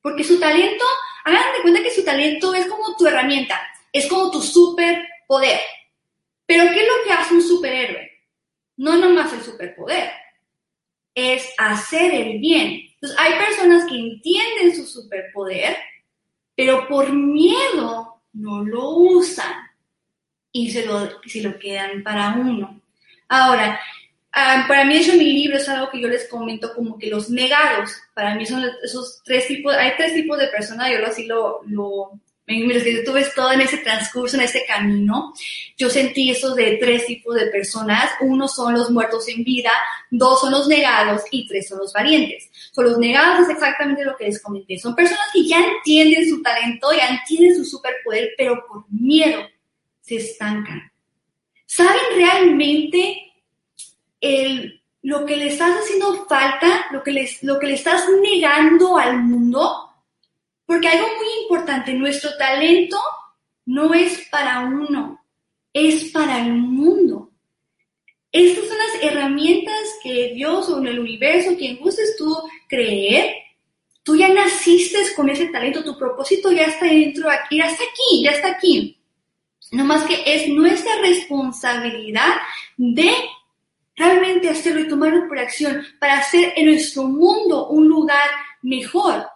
porque 0.00 0.24
su 0.24 0.40
talento, 0.40 0.84
hagan 1.24 1.52
de 1.56 1.62
cuenta 1.62 1.82
que 1.82 1.94
su 1.94 2.04
talento 2.04 2.52
es 2.52 2.66
como 2.66 2.96
tu 2.96 3.06
herramienta, 3.06 3.60
es 3.92 4.08
como 4.08 4.30
tu 4.30 4.42
superpoder. 4.42 5.60
Pero 6.46 6.64
¿qué 6.72 6.80
es 6.80 6.86
lo 6.86 7.04
que 7.04 7.12
hace 7.12 7.34
un 7.34 7.42
superhéroe? 7.42 8.10
No 8.76 8.96
nomás 8.96 9.32
el 9.32 9.42
superpoder, 9.42 10.10
es 11.14 11.52
hacer 11.58 12.12
el 12.14 12.38
bien. 12.38 12.80
Entonces, 12.94 13.18
hay 13.18 13.38
personas 13.38 13.88
que 13.88 13.98
entienden 13.98 14.74
su 14.74 14.86
superpoder, 14.86 15.76
pero 16.56 16.86
por 16.88 17.12
miedo 17.12 18.22
no 18.32 18.64
lo 18.64 18.90
usan 18.90 19.52
y 20.52 20.70
se 20.70 20.86
lo, 20.86 21.20
se 21.26 21.42
lo 21.42 21.58
quedan 21.58 22.02
para 22.02 22.34
uno. 22.34 22.80
Ahora, 23.28 23.80
ah, 24.32 24.64
para 24.68 24.84
mí, 24.84 24.96
eso 24.96 25.16
mi 25.16 25.32
libro 25.32 25.56
es 25.56 25.68
algo 25.68 25.90
que 25.90 26.00
yo 26.00 26.08
les 26.08 26.28
comento 26.28 26.74
como 26.74 26.98
que 26.98 27.08
los 27.08 27.30
negados. 27.30 27.96
Para 28.14 28.34
mí 28.34 28.46
son 28.46 28.64
esos 28.82 29.22
tres 29.24 29.46
tipos, 29.46 29.74
hay 29.74 29.92
tres 29.96 30.14
tipos 30.14 30.38
de 30.38 30.48
personas, 30.48 30.90
yo 30.90 31.06
así 31.06 31.26
lo, 31.26 31.62
lo, 31.66 32.12
mientras 32.58 32.84
que 32.84 33.02
tú 33.04 33.12
ves 33.12 33.34
todo 33.34 33.52
en 33.52 33.60
ese 33.60 33.78
transcurso, 33.78 34.36
en 34.36 34.42
ese 34.42 34.64
camino, 34.66 35.32
yo 35.76 35.90
sentí 35.90 36.30
eso 36.30 36.54
de 36.54 36.78
tres 36.80 37.06
tipos 37.06 37.34
de 37.34 37.46
personas. 37.46 38.10
Uno 38.20 38.48
son 38.48 38.74
los 38.74 38.90
muertos 38.90 39.28
en 39.28 39.44
vida, 39.44 39.70
dos 40.10 40.40
son 40.40 40.52
los 40.52 40.68
negados 40.68 41.22
y 41.30 41.46
tres 41.46 41.68
son 41.68 41.78
los 41.78 41.92
valientes. 41.92 42.50
Son 42.72 42.84
los 42.84 42.98
negados 42.98 43.48
es 43.48 43.54
exactamente 43.54 44.04
lo 44.04 44.16
que 44.16 44.24
les 44.24 44.42
comenté. 44.42 44.78
Son 44.78 44.94
personas 44.94 45.26
que 45.32 45.44
ya 45.44 45.58
entienden 45.58 46.28
su 46.28 46.42
talento, 46.42 46.92
ya 46.92 47.08
entienden 47.08 47.56
su 47.56 47.64
superpoder, 47.64 48.30
pero 48.36 48.64
por 48.66 48.84
miedo 48.90 49.42
se 50.00 50.16
estancan. 50.16 50.90
¿Saben 51.66 52.02
realmente 52.16 53.32
el, 54.20 54.82
lo 55.02 55.24
que 55.24 55.36
les 55.36 55.54
estás 55.54 55.80
haciendo 55.82 56.26
falta, 56.26 56.86
lo 56.92 57.02
que, 57.02 57.12
les, 57.12 57.42
lo 57.42 57.58
que 57.58 57.66
le 57.66 57.74
estás 57.74 58.04
negando 58.20 58.98
al 58.98 59.22
mundo? 59.22 59.91
Porque 60.72 60.88
algo 60.88 61.06
muy 61.06 61.42
importante, 61.42 61.92
nuestro 61.92 62.34
talento 62.38 62.96
no 63.66 63.92
es 63.92 64.26
para 64.30 64.60
uno, 64.60 65.22
es 65.70 66.10
para 66.12 66.46
el 66.46 66.54
mundo. 66.54 67.30
Estas 68.32 68.68
son 68.68 68.78
las 68.78 69.02
herramientas 69.02 69.98
que 70.02 70.32
Dios 70.32 70.70
o 70.70 70.82
el 70.82 70.98
universo, 70.98 71.58
quien 71.58 71.76
gustes 71.76 72.16
tú 72.16 72.34
creer, 72.70 73.34
tú 74.02 74.16
ya 74.16 74.28
naciste 74.28 74.96
con 75.14 75.28
ese 75.28 75.48
talento, 75.48 75.84
tu 75.84 75.98
propósito 75.98 76.50
ya 76.50 76.62
está 76.62 76.86
dentro 76.86 77.28
aquí, 77.30 77.58
ya 77.58 77.66
está 77.66 77.84
aquí, 77.84 78.24
ya 78.24 78.30
está 78.30 78.48
aquí. 78.52 78.98
No 79.72 79.84
más 79.84 80.04
que 80.04 80.22
es 80.24 80.48
nuestra 80.48 80.96
responsabilidad 81.02 82.36
de 82.78 83.12
realmente 83.94 84.48
hacerlo 84.48 84.80
y 84.80 84.88
tomarlo 84.88 85.28
por 85.28 85.38
acción 85.38 85.82
para 86.00 86.20
hacer 86.20 86.54
en 86.56 86.64
nuestro 86.64 87.02
mundo 87.02 87.68
un 87.68 87.88
lugar 87.88 88.30
mejor. 88.62 89.26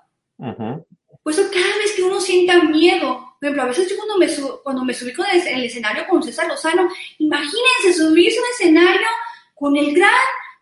Por 1.27 1.33
eso 1.33 1.51
cada 1.53 1.79
vez 1.79 1.91
que 1.97 2.05
uno 2.05 2.21
sienta 2.21 2.63
miedo, 2.63 3.35
por 3.41 3.49
ejemplo, 3.49 3.65
a 3.65 3.67
veces 3.67 3.91
yo 3.91 3.97
cuando 3.97 4.17
me, 4.17 4.29
cuando 4.63 4.85
me 4.85 4.95
subí 4.95 5.13
con 5.13 5.27
el, 5.27 5.45
en 5.45 5.59
el 5.59 5.65
escenario 5.65 6.07
con 6.07 6.23
César 6.23 6.47
Lozano, 6.47 6.89
imagínense 7.19 7.95
subirse 7.95 8.39
a 8.39 8.43
un 8.43 8.49
escenario 8.51 9.09
con 9.53 9.77
el 9.77 9.93
gran 9.93 10.13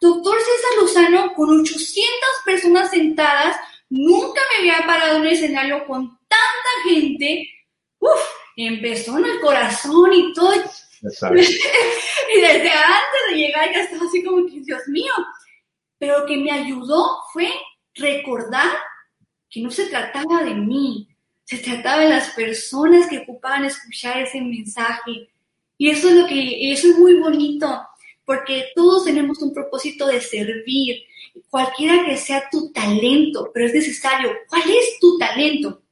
doctor 0.00 0.38
César 0.38 0.70
Lozano, 0.80 1.34
con 1.34 1.60
800 1.60 2.08
personas 2.46 2.88
sentadas, 2.88 3.58
nunca 3.90 4.40
me 4.52 4.60
había 4.60 4.86
parado 4.86 5.16
en 5.16 5.20
un 5.20 5.26
escenario 5.26 5.86
con 5.86 6.18
tanta 6.28 6.88
gente, 6.88 7.46
uff, 7.98 8.22
empezó 8.56 9.18
en 9.18 9.26
el 9.26 9.40
corazón 9.40 10.14
y 10.14 10.32
todo. 10.32 10.54
y 11.02 12.40
desde 12.40 12.70
antes 12.70 13.20
de 13.28 13.36
llegar 13.36 13.70
ya 13.70 13.82
estaba 13.82 14.06
así 14.06 14.24
como 14.24 14.46
que, 14.46 14.60
Dios 14.60 14.80
mío. 14.88 15.12
Pero 15.98 16.20
lo 16.20 16.26
que 16.26 16.38
me 16.38 16.52
ayudó 16.52 17.20
fue 17.34 17.52
recordar 17.96 18.70
que 19.54 19.60
no 19.60 19.70
se 19.70 19.86
trataba 19.86 20.42
de 20.42 20.52
mí, 20.52 21.06
se 21.44 21.58
trataba 21.58 22.02
de 22.02 22.08
las 22.08 22.30
personas 22.30 23.08
que 23.08 23.18
ocupaban 23.18 23.64
escuchar 23.64 24.20
ese 24.20 24.40
mensaje. 24.40 25.28
Y 25.78 25.90
eso 25.90 26.08
es 26.08 26.16
lo 26.16 26.26
que, 26.26 26.72
eso 26.72 26.88
es 26.88 26.98
muy 26.98 27.20
bonito, 27.20 27.80
porque 28.24 28.70
todos 28.74 29.04
tenemos 29.04 29.40
un 29.42 29.54
propósito 29.54 30.08
de 30.08 30.20
servir, 30.20 31.04
cualquiera 31.50 32.04
que 32.04 32.16
sea 32.16 32.48
tu 32.50 32.72
talento, 32.72 33.52
pero 33.54 33.66
es 33.66 33.74
necesario, 33.74 34.32
¿cuál 34.48 34.62
es 34.68 34.98
tu 35.00 35.18
talento? 35.18 35.82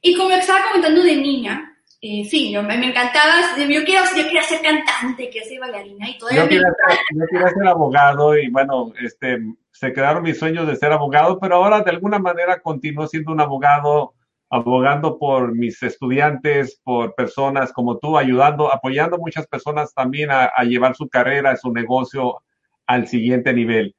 Y 0.00 0.16
como 0.16 0.30
estaba 0.30 0.68
comentando 0.68 1.02
de 1.02 1.16
niña, 1.16 1.73
eh, 2.06 2.22
sí, 2.26 2.52
yo, 2.52 2.62
me, 2.62 2.74
encantaba, 2.74 3.56
yo, 3.56 3.82
quiero, 3.82 4.04
yo 4.14 4.24
quería 4.24 4.42
ser 4.42 4.60
cantante, 4.60 5.30
quería 5.30 5.48
ser 5.48 5.58
bailarina 5.58 6.10
y 6.10 6.18
todo. 6.18 6.28
Yo 6.32 6.46
quería, 6.46 6.60
ser, 6.60 6.98
yo 7.14 7.26
quería 7.30 7.48
ser 7.48 7.66
abogado 7.66 8.36
y 8.36 8.50
bueno, 8.50 8.92
este, 9.00 9.38
se 9.70 9.90
quedaron 9.90 10.22
mis 10.22 10.38
sueños 10.38 10.66
de 10.66 10.76
ser 10.76 10.92
abogado, 10.92 11.40
pero 11.40 11.54
ahora 11.56 11.80
de 11.80 11.90
alguna 11.90 12.18
manera 12.18 12.60
continúo 12.60 13.06
siendo 13.06 13.32
un 13.32 13.40
abogado, 13.40 14.12
abogando 14.50 15.18
por 15.18 15.54
mis 15.54 15.82
estudiantes, 15.82 16.78
por 16.84 17.14
personas 17.14 17.72
como 17.72 17.96
tú, 17.96 18.18
ayudando, 18.18 18.70
apoyando 18.70 19.16
a 19.16 19.20
muchas 19.20 19.46
personas 19.46 19.94
también 19.94 20.30
a, 20.30 20.50
llevar 20.64 20.94
su 20.96 21.08
carrera, 21.08 21.56
su 21.56 21.72
negocio 21.72 22.42
al 22.86 23.08
siguiente 23.08 23.54
nivel. 23.54 23.96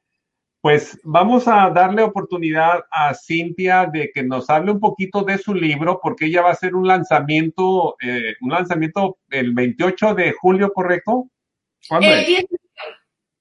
Pues 0.66 1.00
vamos 1.04 1.48
a 1.48 1.70
darle 1.70 2.02
oportunidad 2.02 2.86
a 2.90 3.14
Cintia 3.14 3.86
de 3.86 4.10
que 4.12 4.24
nos 4.24 4.50
hable 4.50 4.72
un 4.72 4.80
poquito 4.80 5.22
de 5.22 5.38
su 5.38 5.54
libro, 5.54 6.00
porque 6.02 6.26
ella 6.26 6.42
va 6.42 6.50
a 6.50 6.54
hacer 6.54 6.74
un 6.74 6.88
lanzamiento, 6.88 7.96
eh, 8.02 8.34
un 8.42 8.50
lanzamiento 8.50 9.20
el 9.30 9.54
28 9.54 10.16
de 10.16 10.32
julio, 10.32 10.74
¿correcto? 10.74 11.30
¿Cuándo 11.88 12.08
el 12.08 12.26
10. 12.26 12.46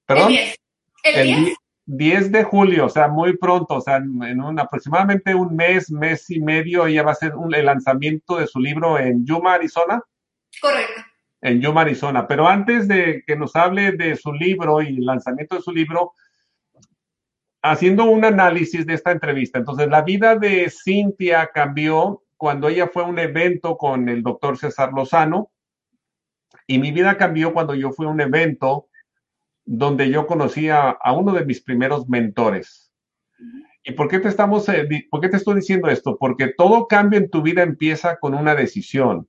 ¿Perdón? 0.05 0.33
El 1.01 1.27
10. 1.27 1.57
10 1.87 2.31
de 2.31 2.43
julio, 2.43 2.85
o 2.85 2.89
sea, 2.89 3.07
muy 3.07 3.35
pronto, 3.37 3.73
o 3.73 3.81
sea, 3.81 3.95
en, 3.95 4.39
un, 4.39 4.59
aproximadamente 4.59 5.33
un 5.33 5.55
mes, 5.55 5.89
mes 5.89 6.29
y 6.29 6.39
medio, 6.39 6.85
ella 6.85 7.01
va 7.01 7.09
a 7.09 7.13
hacer 7.13 7.33
el 7.55 7.65
lanzamiento 7.65 8.37
de 8.37 8.45
su 8.45 8.59
libro 8.59 8.99
en 8.99 9.25
Yuma, 9.25 9.55
Arizona. 9.55 9.99
Correcto. 10.61 11.01
En 11.41 11.59
Yuma, 11.59 11.81
Arizona. 11.81 12.27
Pero 12.27 12.47
antes 12.47 12.87
de 12.87 13.23
que 13.25 13.35
nos 13.35 13.55
hable 13.55 13.93
de 13.93 14.15
su 14.15 14.31
libro 14.31 14.83
y 14.83 14.89
el 14.99 15.05
lanzamiento 15.05 15.55
de 15.55 15.63
su 15.63 15.71
libro, 15.71 16.13
haciendo 17.71 18.05
un 18.05 18.23
análisis 18.23 18.85
de 18.85 18.93
esta 18.93 19.11
entrevista. 19.11 19.57
Entonces, 19.57 19.87
la 19.87 20.03
vida 20.03 20.35
de 20.35 20.69
Cintia 20.69 21.49
cambió 21.53 22.23
cuando 22.37 22.69
ella 22.69 22.87
fue 22.87 23.03
a 23.03 23.07
un 23.07 23.17
evento 23.17 23.77
con 23.77 24.07
el 24.07 24.21
doctor 24.21 24.57
César 24.57 24.93
Lozano 24.93 25.51
y 26.67 26.77
mi 26.77 26.91
vida 26.91 27.17
cambió 27.17 27.53
cuando 27.53 27.73
yo 27.73 27.91
fui 27.91 28.05
a 28.05 28.09
un 28.09 28.21
evento 28.21 28.87
donde 29.65 30.09
yo 30.09 30.27
conocí 30.27 30.69
a, 30.69 30.97
uno 31.15 31.33
de 31.33 31.45
mis 31.45 31.61
primeros 31.61 32.07
mentores. 32.07 32.91
¿Y 33.83 33.93
por 33.93 34.09
qué 34.09 34.19
te 34.19 34.29
estamos, 34.29 34.69
eh, 34.69 34.87
por 35.09 35.21
qué 35.21 35.29
te 35.29 35.37
estoy 35.37 35.55
diciendo 35.55 35.89
esto? 35.89 36.17
Porque 36.19 36.53
todo 36.55 36.87
cambio 36.87 37.19
en 37.19 37.29
tu 37.29 37.41
vida 37.41 37.63
empieza 37.63 38.17
con 38.17 38.35
una 38.35 38.53
decisión. 38.53 39.27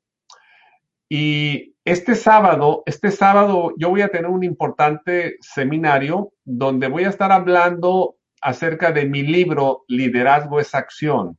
Y 1.09 1.75
este 1.85 2.15
sábado, 2.15 2.83
este 2.85 3.11
sábado 3.11 3.73
yo 3.79 3.89
voy 3.91 4.03
a 4.03 4.09
tener 4.09 4.27
un 4.27 4.45
importante 4.45 5.37
seminario 5.41 6.33
donde 6.45 6.89
voy 6.89 7.05
a 7.05 7.11
estar 7.11 7.33
hablando 7.33 8.17
acerca 8.41 8.93
de 8.93 9.07
mi 9.07 9.23
libro 9.23 9.85
Liderazgo 9.89 10.61
es 10.61 10.75
acción. 10.75 11.39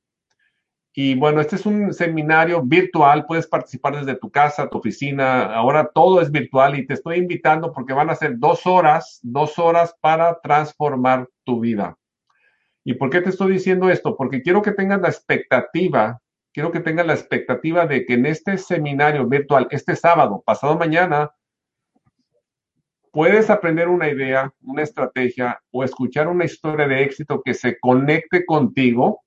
Y 0.99 1.13
bueno, 1.13 1.41
este 1.41 1.57
es 1.57 1.65
un 1.67 1.93
seminario 1.93 2.63
virtual, 2.63 3.27
puedes 3.27 3.45
participar 3.45 3.97
desde 3.97 4.15
tu 4.15 4.31
casa, 4.31 4.67
tu 4.67 4.79
oficina, 4.79 5.53
ahora 5.53 5.91
todo 5.93 6.21
es 6.21 6.31
virtual 6.31 6.75
y 6.75 6.87
te 6.87 6.95
estoy 6.95 7.17
invitando 7.17 7.71
porque 7.71 7.93
van 7.93 8.09
a 8.09 8.15
ser 8.15 8.39
dos 8.39 8.65
horas, 8.65 9.19
dos 9.21 9.59
horas 9.59 9.95
para 10.01 10.39
transformar 10.41 11.29
tu 11.43 11.59
vida. 11.59 11.95
¿Y 12.83 12.95
por 12.95 13.11
qué 13.11 13.21
te 13.21 13.29
estoy 13.29 13.51
diciendo 13.51 13.89
esto? 13.91 14.17
Porque 14.17 14.41
quiero 14.41 14.63
que 14.63 14.71
tengas 14.71 14.99
la 14.99 15.09
expectativa, 15.09 16.19
quiero 16.51 16.71
que 16.71 16.79
tengas 16.79 17.05
la 17.05 17.13
expectativa 17.13 17.85
de 17.85 18.03
que 18.03 18.15
en 18.15 18.25
este 18.25 18.57
seminario 18.57 19.27
virtual, 19.27 19.67
este 19.69 19.95
sábado, 19.95 20.41
pasado 20.43 20.79
mañana, 20.79 21.29
puedes 23.17 23.49
aprender 23.49 23.87
una 23.87 24.07
idea, 24.09 24.53
una 24.61 24.83
estrategia 24.83 25.59
o 25.71 25.83
escuchar 25.83 26.27
una 26.27 26.45
historia 26.45 26.87
de 26.87 27.01
éxito 27.01 27.41
que 27.43 27.55
se 27.55 27.79
conecte 27.79 28.45
contigo 28.45 29.23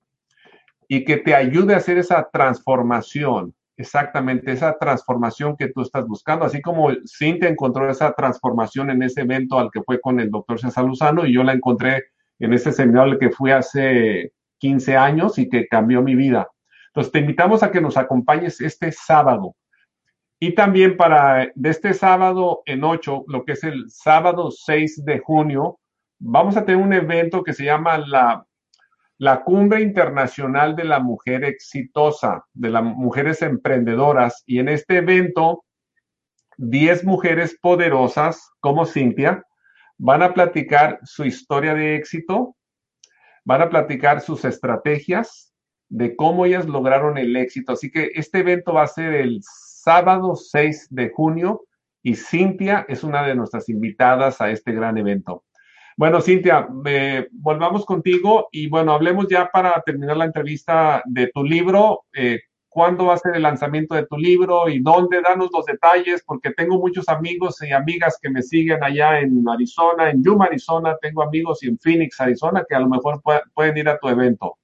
y 0.86 1.04
que 1.04 1.16
te 1.16 1.34
ayude 1.34 1.74
a 1.74 1.78
hacer 1.78 1.98
esa 1.98 2.28
transformación, 2.32 3.52
exactamente 3.76 4.52
esa 4.52 4.78
transformación 4.78 5.56
que 5.56 5.70
tú 5.70 5.82
estás 5.82 6.06
buscando, 6.06 6.44
así 6.44 6.62
como 6.62 6.92
Cintia 7.04 7.48
encontró 7.48 7.90
esa 7.90 8.12
transformación 8.12 8.90
en 8.90 9.02
ese 9.02 9.22
evento 9.22 9.58
al 9.58 9.72
que 9.72 9.82
fue 9.82 10.00
con 10.00 10.20
el 10.20 10.30
doctor 10.30 10.60
César 10.60 10.84
Luzano 10.84 11.26
y 11.26 11.34
yo 11.34 11.42
la 11.42 11.54
encontré 11.54 12.04
en 12.38 12.52
ese 12.52 12.70
seminario 12.70 13.14
al 13.14 13.18
que 13.18 13.30
fui 13.30 13.50
hace 13.50 14.30
15 14.58 14.96
años 14.96 15.36
y 15.36 15.48
que 15.48 15.66
cambió 15.66 16.00
mi 16.00 16.14
vida. 16.14 16.46
Entonces, 16.90 17.12
te 17.12 17.18
invitamos 17.18 17.64
a 17.64 17.72
que 17.72 17.80
nos 17.80 17.96
acompañes 17.96 18.60
este 18.60 18.92
sábado. 18.92 19.56
Y 20.40 20.54
también 20.54 20.96
para 20.96 21.52
este 21.62 21.94
sábado 21.94 22.62
en 22.66 22.82
8, 22.82 23.24
lo 23.28 23.44
que 23.44 23.52
es 23.52 23.62
el 23.62 23.90
sábado 23.90 24.50
6 24.50 25.04
de 25.04 25.18
junio, 25.20 25.78
vamos 26.18 26.56
a 26.56 26.64
tener 26.64 26.82
un 26.82 26.92
evento 26.92 27.44
que 27.44 27.52
se 27.52 27.64
llama 27.64 27.98
la 27.98 28.44
la 29.20 29.44
Cumbre 29.44 29.82
Internacional 29.82 30.74
de 30.74 30.84
la 30.84 30.98
Mujer 30.98 31.44
Exitosa, 31.44 32.46
de 32.54 32.70
las 32.70 32.82
mujeres 32.82 33.42
emprendedoras. 33.42 34.42
Y 34.46 34.60
en 34.60 34.70
este 34.70 34.96
evento, 34.96 35.62
10 36.56 37.04
mujeres 37.04 37.58
poderosas 37.60 38.50
como 38.60 38.86
Cintia 38.86 39.44
van 39.98 40.22
a 40.22 40.32
platicar 40.32 41.00
su 41.02 41.26
historia 41.26 41.74
de 41.74 41.96
éxito, 41.96 42.56
van 43.44 43.60
a 43.60 43.68
platicar 43.68 44.22
sus 44.22 44.46
estrategias 44.46 45.52
de 45.90 46.16
cómo 46.16 46.46
ellas 46.46 46.64
lograron 46.64 47.18
el 47.18 47.36
éxito. 47.36 47.72
Así 47.72 47.90
que 47.90 48.12
este 48.14 48.38
evento 48.38 48.72
va 48.72 48.84
a 48.84 48.86
ser 48.86 49.12
el 49.12 49.42
sábado 49.82 50.36
6 50.36 50.88
de 50.90 51.10
junio 51.10 51.62
y 52.02 52.14
Cintia 52.14 52.84
es 52.88 53.02
una 53.02 53.26
de 53.26 53.34
nuestras 53.34 53.68
invitadas 53.68 54.40
a 54.40 54.50
este 54.50 54.72
gran 54.72 54.98
evento. 54.98 55.44
Bueno, 55.96 56.20
Cintia, 56.20 56.66
volvamos 57.32 57.84
contigo 57.84 58.48
y 58.52 58.68
bueno, 58.68 58.92
hablemos 58.92 59.26
ya 59.28 59.50
para 59.50 59.80
terminar 59.82 60.16
la 60.16 60.24
entrevista 60.26 61.02
de 61.06 61.28
tu 61.28 61.44
libro. 61.44 62.04
Eh, 62.12 62.40
¿Cuándo 62.68 63.06
va 63.06 63.14
a 63.14 63.18
ser 63.18 63.34
el 63.34 63.42
lanzamiento 63.42 63.94
de 63.94 64.06
tu 64.06 64.16
libro 64.16 64.68
y 64.68 64.80
dónde? 64.80 65.20
Danos 65.20 65.50
los 65.52 65.64
detalles 65.64 66.22
porque 66.24 66.52
tengo 66.52 66.78
muchos 66.78 67.08
amigos 67.08 67.60
y 67.62 67.72
amigas 67.72 68.16
que 68.22 68.30
me 68.30 68.42
siguen 68.42 68.82
allá 68.84 69.18
en 69.20 69.42
Arizona, 69.48 70.10
en 70.10 70.22
Yuma, 70.22 70.44
Arizona. 70.44 70.96
Tengo 71.02 71.22
amigos 71.22 71.62
y 71.62 71.68
en 71.68 71.78
Phoenix, 71.78 72.20
Arizona, 72.20 72.64
que 72.68 72.76
a 72.76 72.80
lo 72.80 72.88
mejor 72.88 73.20
pueden 73.54 73.76
ir 73.76 73.88
a 73.88 73.98
tu 73.98 74.08
evento. 74.08 74.56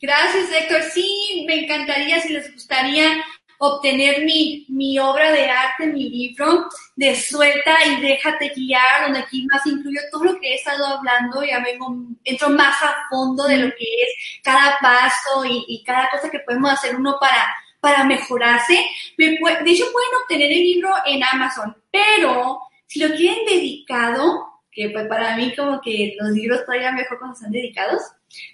Gracias, 0.00 0.50
Héctor. 0.52 0.82
Sí, 0.82 1.44
me 1.46 1.64
encantaría 1.64 2.20
si 2.20 2.32
les 2.32 2.52
gustaría 2.52 3.08
obtener 3.58 4.24
mi, 4.24 4.66
mi 4.68 4.98
obra 4.98 5.32
de 5.32 5.48
arte, 5.48 5.86
mi 5.86 6.08
libro 6.08 6.68
de 6.94 7.14
Suelta 7.14 7.76
y 7.86 8.00
Déjate 8.00 8.52
Guiar, 8.54 9.04
donde 9.04 9.20
aquí 9.20 9.46
más 9.46 9.66
incluyo 9.66 10.00
todo 10.10 10.24
lo 10.24 10.40
que 10.40 10.52
he 10.52 10.54
estado 10.54 10.86
hablando, 10.86 11.42
ya 11.44 11.60
vengo, 11.60 11.94
entro 12.24 12.50
más 12.50 12.82
a 12.82 12.94
fondo 13.10 13.44
de 13.44 13.58
lo 13.58 13.68
que 13.70 13.84
es 13.84 14.40
cada 14.42 14.78
paso 14.80 15.44
y, 15.44 15.64
y 15.68 15.84
cada 15.84 16.08
cosa 16.10 16.30
que 16.30 16.40
podemos 16.40 16.72
hacer 16.72 16.96
uno 16.96 17.16
para, 17.20 17.46
para 17.80 18.04
mejorarse. 18.04 18.84
de 19.16 19.26
hecho, 19.26 19.84
pueden 19.92 20.10
obtener 20.22 20.50
el 20.50 20.62
libro 20.62 20.90
en 21.04 21.22
Amazon, 21.22 21.76
pero 21.90 22.60
si 22.86 23.00
lo 23.00 23.14
quieren 23.14 23.44
dedicado, 23.46 24.46
que 24.70 24.90
pues 24.90 25.06
para 25.08 25.36
mí 25.36 25.54
como 25.56 25.80
que 25.80 26.14
los 26.20 26.30
libros 26.30 26.64
todavía 26.64 26.92
mejor 26.92 27.18
cuando 27.18 27.34
están 27.34 27.50
dedicados, 27.50 28.02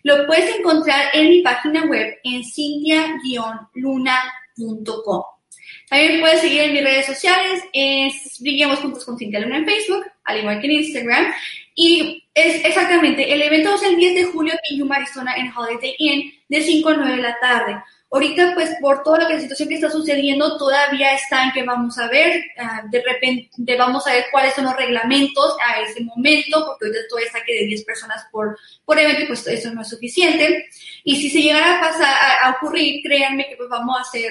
lo 0.05 0.27
puedes 0.27 0.57
encontrar 0.57 1.07
en 1.13 1.29
mi 1.29 1.43
página 1.43 1.85
web 1.85 2.19
en 2.23 2.45
también 5.89 6.21
puedes 6.21 6.41
seguir 6.41 6.63
en 6.63 6.73
mis 6.73 6.85
redes 6.85 7.07
sociales, 7.07 7.63
es 7.73 8.41
Brillemos 8.41 8.79
Juntos 8.79 9.05
con 9.05 9.19
Cintia 9.19 9.41
Luna 9.41 9.59
en 9.59 9.67
Facebook, 9.67 10.07
al 10.25 10.39
igual 10.39 10.61
que 10.61 10.67
en 10.67 10.73
Instagram. 10.73 11.33
Y 11.75 12.25
es 12.35 12.65
exactamente, 12.65 13.33
el 13.33 13.43
evento 13.43 13.75
es 13.75 13.83
el 13.83 13.97
10 13.97 14.15
de 14.15 14.25
julio 14.25 14.55
en 14.71 14.79
Yuma, 14.79 14.97
Arizona, 14.97 15.35
en 15.37 15.53
Holiday 15.55 15.95
Inn, 15.99 16.33
de 16.49 16.63
5 16.63 16.89
a 16.89 16.97
9 16.97 17.17
de 17.17 17.23
la 17.23 17.39
tarde. 17.41 17.83
Ahorita, 18.15 18.53
pues, 18.53 18.77
por 18.79 19.03
toda 19.03 19.27
la 19.27 19.41
situación 19.41 19.71
que 19.71 19.77
está 19.77 19.91
sucediendo, 19.91 20.59
todavía 20.59 21.15
está 21.15 21.45
en 21.45 21.53
que 21.53 21.63
vamos 21.63 21.99
a 21.99 22.09
ver, 22.09 22.45
ah, 22.59 22.83
de 22.91 23.03
repente 23.03 23.77
vamos 23.79 24.07
a 24.07 24.13
ver 24.13 24.27
cuáles 24.31 24.53
son 24.53 24.65
los 24.65 24.77
reglamentos 24.77 25.57
a 25.67 25.81
ese 25.81 26.05
momento, 26.05 26.63
porque 26.67 26.85
ahorita 26.85 27.09
todo 27.09 27.19
está 27.21 27.43
que 27.43 27.55
de 27.55 27.67
10 27.69 27.85
personas 27.85 28.27
por, 28.31 28.59
por 28.85 28.99
evento 28.99 29.25
pues 29.29 29.47
eso 29.47 29.73
no 29.73 29.81
es 29.81 29.89
suficiente. 29.89 30.69
Y 31.05 31.17
si 31.17 31.31
se 31.31 31.41
llegara 31.41 31.79
a 31.79 31.81
pasar, 31.81 32.15
a, 32.43 32.51
ocurrir, 32.51 33.03
créanme 33.03 33.47
que 33.49 33.57
pues 33.57 33.71
vamos 33.71 33.97
a 33.97 34.03
hacer 34.03 34.31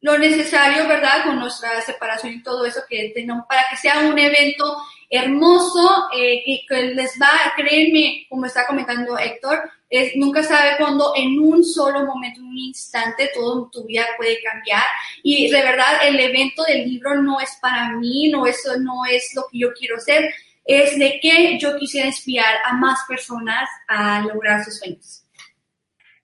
lo 0.00 0.16
necesario, 0.16 0.86
¿verdad? 0.86 1.24
Con 1.24 1.40
nuestra 1.40 1.80
separación 1.80 2.34
y 2.34 2.42
todo 2.44 2.64
eso 2.64 2.82
que 2.88 3.10
tenemos 3.12 3.46
para 3.48 3.64
que 3.68 3.78
sea 3.78 3.98
un 3.98 4.16
evento 4.16 4.80
hermoso, 5.10 6.08
eh, 6.14 6.42
que, 6.68 6.82
les 6.94 7.18
va, 7.20 7.28
créanme, 7.56 8.26
como 8.28 8.46
está 8.46 8.66
comentando 8.66 9.18
Héctor, 9.18 9.70
es, 9.88 10.12
nunca 10.16 10.42
sabe 10.42 10.76
cuándo 10.78 11.12
en 11.16 11.38
un 11.38 11.64
solo 11.64 12.04
momento, 12.04 12.40
en 12.40 12.46
un 12.46 12.58
instante, 12.58 13.30
todo 13.34 13.70
tu 13.72 13.84
vida 13.86 14.04
puede 14.18 14.38
cambiar. 14.42 14.82
Y 15.22 15.50
de 15.50 15.62
verdad, 15.62 16.06
el 16.06 16.20
evento 16.20 16.62
del 16.64 16.88
libro 16.88 17.22
no 17.22 17.40
es 17.40 17.58
para 17.62 17.96
mí, 17.96 18.30
no, 18.30 18.46
eso 18.46 18.78
no 18.78 19.06
es 19.10 19.32
lo 19.34 19.46
que 19.50 19.60
yo 19.60 19.72
quiero 19.72 19.96
hacer, 19.96 20.30
es 20.64 20.98
de 20.98 21.18
que 21.22 21.58
yo 21.58 21.76
quisiera 21.78 22.06
inspirar 22.06 22.56
a 22.66 22.74
más 22.74 23.00
personas 23.08 23.68
a 23.88 24.20
lograr 24.20 24.62
sus 24.64 24.78
sueños. 24.78 25.24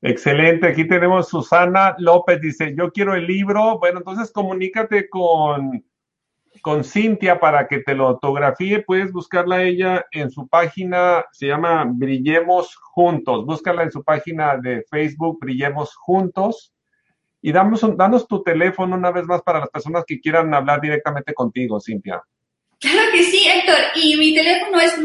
Excelente, 0.02 0.68
aquí 0.68 0.86
tenemos 0.86 1.30
Susana 1.30 1.96
López, 1.98 2.38
dice, 2.38 2.74
yo 2.76 2.92
quiero 2.92 3.14
el 3.14 3.26
libro. 3.26 3.78
Bueno, 3.78 4.00
entonces 4.00 4.30
comunícate 4.30 5.08
con, 5.08 5.82
con 6.64 6.82
Cintia 6.82 7.38
para 7.38 7.68
que 7.68 7.78
te 7.80 7.94
lo 7.94 8.06
autografíe. 8.06 8.80
Puedes 8.80 9.12
buscarla 9.12 9.64
ella 9.64 10.06
en 10.10 10.30
su 10.30 10.48
página, 10.48 11.22
se 11.30 11.48
llama 11.48 11.84
Brillemos 11.86 12.74
Juntos. 12.76 13.44
Búscala 13.44 13.82
en 13.82 13.92
su 13.92 14.02
página 14.02 14.56
de 14.56 14.82
Facebook, 14.90 15.40
Brillemos 15.42 15.94
Juntos. 15.94 16.72
Y 17.42 17.52
danos 17.52 18.26
tu 18.26 18.42
teléfono 18.42 18.96
una 18.96 19.10
vez 19.10 19.26
más 19.26 19.42
para 19.42 19.60
las 19.60 19.68
personas 19.68 20.04
que 20.06 20.18
quieran 20.18 20.54
hablar 20.54 20.80
directamente 20.80 21.34
contigo, 21.34 21.78
Cintia. 21.78 22.22
Claro 22.80 23.12
que 23.12 23.24
sí, 23.24 23.46
Héctor. 23.46 23.80
Y 23.96 24.16
mi 24.16 24.34
teléfono 24.34 24.80
es 24.80 24.98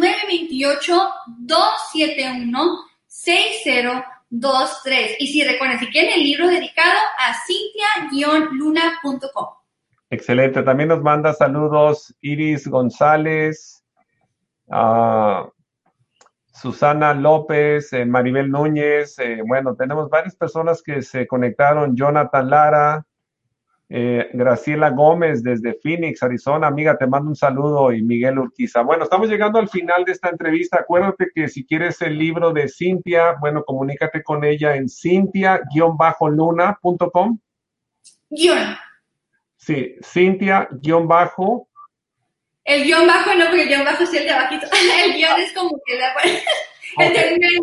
928-271-60 1.45 4.05
2, 4.29 4.81
3. 4.83 5.15
Y 5.19 5.27
si 5.27 5.43
recuerden, 5.43 5.79
si 5.79 5.87
quieren 5.87 6.13
el 6.13 6.23
libro 6.23 6.47
dedicado 6.47 6.97
a 7.17 7.35
cintia-luna.com. 7.45 9.58
Excelente. 10.09 10.63
También 10.63 10.89
nos 10.89 11.03
manda 11.03 11.33
saludos 11.33 12.15
Iris 12.21 12.67
González, 12.67 13.83
Susana 16.51 17.13
López, 17.13 17.93
eh, 17.93 18.05
Maribel 18.05 18.49
Núñez. 18.49 19.19
Eh, 19.19 19.43
bueno, 19.45 19.75
tenemos 19.75 20.09
varias 20.09 20.35
personas 20.35 20.81
que 20.81 21.03
se 21.03 21.27
conectaron. 21.27 21.95
Jonathan 21.95 22.49
Lara, 22.49 23.05
eh, 23.87 24.29
Graciela 24.33 24.89
Gómez 24.89 25.41
desde 25.41 25.79
Phoenix, 25.81 26.21
Arizona, 26.21 26.67
amiga, 26.67 26.97
te 26.97 27.07
mando 27.07 27.29
un 27.29 27.35
saludo 27.35 27.91
y 27.91 28.03
Miguel 28.03 28.39
Urquiza. 28.39 28.81
Bueno, 28.81 29.03
estamos 29.03 29.29
llegando 29.29 29.57
al 29.57 29.69
final 29.69 30.05
de 30.05 30.11
esta 30.11 30.29
entrevista. 30.29 30.79
Acuérdate 30.79 31.29
que 31.33 31.47
si 31.47 31.65
quieres 31.65 32.01
el 32.01 32.17
libro 32.17 32.51
de 32.51 32.67
Cintia, 32.67 33.35
bueno, 33.39 33.63
comunícate 33.63 34.21
con 34.21 34.43
ella 34.43 34.75
en 34.75 34.89
cintia-luna.com. 34.89 37.39
Guión. 38.29 38.88
Sí, 39.59 39.95
Cintia-bajo. 40.01 41.67
El 42.63 42.83
guion 42.83 43.05
bajo 43.05 43.35
no, 43.35 43.45
porque 43.47 43.63
el 43.63 43.67
guion 43.67 43.85
bajo 43.85 44.03
es 44.03 44.13
el 44.13 44.23
de 44.23 44.31
abajito. 44.31 44.65
el 45.05 45.13
guion 45.13 45.39
es 45.39 45.53
como 45.53 45.79
que 45.85 45.97
la... 45.97 46.13
el 47.05 47.61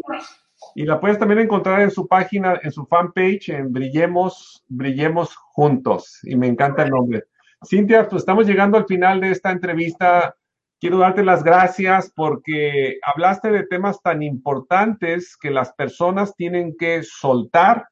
Y 0.75 0.85
la 0.85 1.01
puedes 1.01 1.19
también 1.19 1.41
encontrar 1.41 1.81
en 1.81 1.91
su 1.91 2.07
página, 2.07 2.61
en 2.63 2.71
su 2.71 2.85
fanpage, 2.87 3.49
en 3.49 3.73
Brillemos, 3.73 4.63
Brillemos 4.69 5.35
Juntos. 5.37 6.21
Y 6.23 6.37
me 6.37 6.49
encanta 6.49 6.83
el 6.83 6.91
nombre. 6.91 7.25
Cintia, 7.67 8.07
pues 8.09 8.21
estamos 8.21 8.47
llegando 8.47 8.77
al 8.77 8.87
final 8.87 9.21
de 9.23 9.31
esta 9.31 9.51
entrevista. 9.51 10.37
Quiero 10.79 10.99
darte 10.99 11.25
las 11.25 11.43
gracias 11.43 12.13
porque 12.15 12.99
hablaste 13.03 13.51
de 13.51 13.67
temas 13.67 14.03
tan 14.03 14.23
importantes 14.23 15.35
que 15.39 15.51
las 15.51 15.73
personas 15.73 16.37
tienen 16.37 16.77
que 16.77 17.03
soltar, 17.03 17.89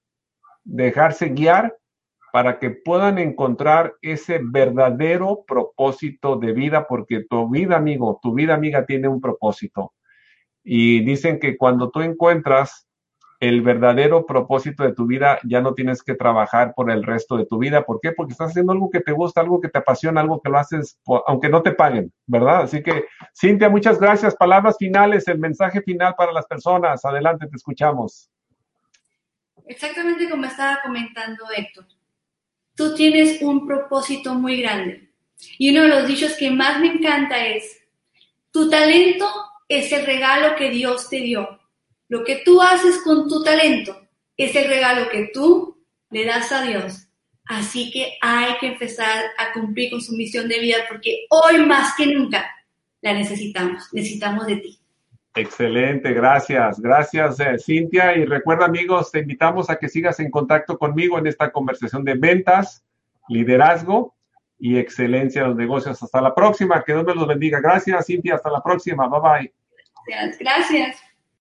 dejarse 0.63 1.31
guiar 1.31 1.75
para 2.35 2.59
que 2.59 2.71
puedan 2.71 3.19
encontrar 3.19 3.95
ese 4.03 4.41
verdadero 4.43 5.45
propósito 5.47 6.35
de 6.35 6.53
vida, 6.53 6.89
porque 6.89 7.25
tu 7.31 7.49
vida, 7.49 7.77
amigo, 7.77 8.19
tu 8.21 8.35
vida, 8.35 8.55
amiga, 8.55 8.87
tiene 8.87 9.07
un 9.07 9.21
propósito. 9.21 9.93
Y 10.65 11.05
dicen 11.05 11.39
que 11.39 11.57
cuando 11.57 11.93
tú 11.93 12.01
encuentras 12.01 12.89
el 13.39 13.63
verdadero 13.63 14.27
propósito 14.27 14.83
de 14.83 14.93
tu 14.95 15.07
vida, 15.07 15.39
ya 15.45 15.61
no 15.61 15.75
tienes 15.75 16.03
que 16.03 16.17
trabajar 16.17 16.73
por 16.75 16.91
el 16.91 17.05
resto 17.05 17.37
de 17.37 17.47
tu 17.47 17.57
vida. 17.59 17.85
¿Por 17.85 18.01
qué? 18.01 18.11
Porque 18.11 18.33
estás 18.33 18.51
haciendo 18.51 18.73
algo 18.73 18.91
que 18.91 18.99
te 18.99 19.13
gusta, 19.13 19.41
algo 19.41 19.61
que 19.61 19.69
te 19.69 19.79
apasiona, 19.79 20.21
algo 20.21 20.41
que 20.43 20.51
lo 20.51 20.59
haces 20.59 20.99
aunque 21.29 21.49
no 21.49 21.63
te 21.63 21.71
paguen, 21.71 22.13
¿verdad? 22.27 22.63
Así 22.63 22.83
que, 22.83 23.05
Cintia, 23.33 23.69
muchas 23.69 24.01
gracias. 24.01 24.35
Palabras 24.35 24.75
finales, 24.77 25.29
el 25.29 25.39
mensaje 25.39 25.83
final 25.83 26.17
para 26.17 26.33
las 26.33 26.47
personas. 26.47 27.05
Adelante, 27.05 27.47
te 27.47 27.55
escuchamos. 27.55 28.29
Exactamente 29.69 30.29
como 30.29 30.47
estaba 30.47 30.81
comentando 30.83 31.45
Héctor. 31.57 31.87
Tú 32.75 32.95
tienes 32.95 33.41
un 33.43 33.67
propósito 33.67 34.35
muy 34.35 34.61
grande. 34.61 35.11
Y 35.59 35.71
uno 35.71 35.83
de 35.83 35.89
los 35.89 36.09
dichos 36.09 36.33
que 36.35 36.51
más 36.51 36.81
me 36.81 36.89
encanta 36.89 37.47
es, 37.47 37.81
tu 38.51 38.69
talento 38.69 39.29
es 39.69 39.93
el 39.93 40.07
regalo 40.07 40.57
que 40.57 40.71
Dios 40.71 41.09
te 41.09 41.21
dio. 41.21 41.61
Lo 42.09 42.25
que 42.25 42.43
tú 42.45 42.61
haces 42.61 42.99
con 43.03 43.29
tu 43.29 43.43
talento 43.43 44.09
es 44.37 44.55
el 44.57 44.69
regalo 44.69 45.09
que 45.09 45.31
tú 45.33 45.85
le 46.11 46.25
das 46.25 46.53
a 46.53 46.63
Dios. 46.63 47.09
Así 47.47 47.91
que 47.91 48.17
hay 48.21 48.57
que 48.59 48.69
empezar 48.69 49.25
a 49.39 49.53
cumplir 49.53 49.91
con 49.91 50.01
su 50.01 50.13
misión 50.13 50.49
de 50.49 50.61
vida 50.61 50.79
porque 50.89 51.27
hoy 51.29 51.59
más 51.67 51.95
que 51.97 52.07
nunca 52.07 52.51
la 53.03 53.13
necesitamos. 53.13 53.89
Necesitamos 53.93 54.47
de 54.47 54.57
ti. 54.57 54.79
Excelente, 55.37 56.13
gracias. 56.13 56.81
Gracias, 56.81 57.41
eh, 57.41 57.59
Cintia. 57.59 58.17
Y 58.17 58.25
recuerda, 58.25 58.67
amigos, 58.67 59.11
te 59.11 59.19
invitamos 59.19 59.69
a 59.69 59.77
que 59.77 59.89
sigas 59.89 60.21
en 60.21 60.31
contacto 60.31 60.79
conmigo 60.79 61.19
en 61.19 61.27
esta 61.27 61.51
conversación 61.51 62.05
de 62.05 62.15
ventas, 62.15 62.85
liderazgo 63.29 64.15
y 64.59 64.79
excelencia 64.79 65.43
en 65.43 65.49
los 65.49 65.57
negocios. 65.57 66.01
Hasta 66.01 66.21
la 66.21 66.35
próxima. 66.35 66.83
Que 66.85 66.93
Dios 66.93 67.05
me 67.05 67.15
los 67.15 67.27
bendiga. 67.27 67.61
Gracias, 67.61 68.07
Cintia. 68.07 68.37
Hasta 68.37 68.51
la 68.51 68.63
próxima. 68.63 69.09
Bye 69.09 69.21
bye. 69.21 69.55
Gracias. 70.07 70.39
Gracias. 70.39 71.04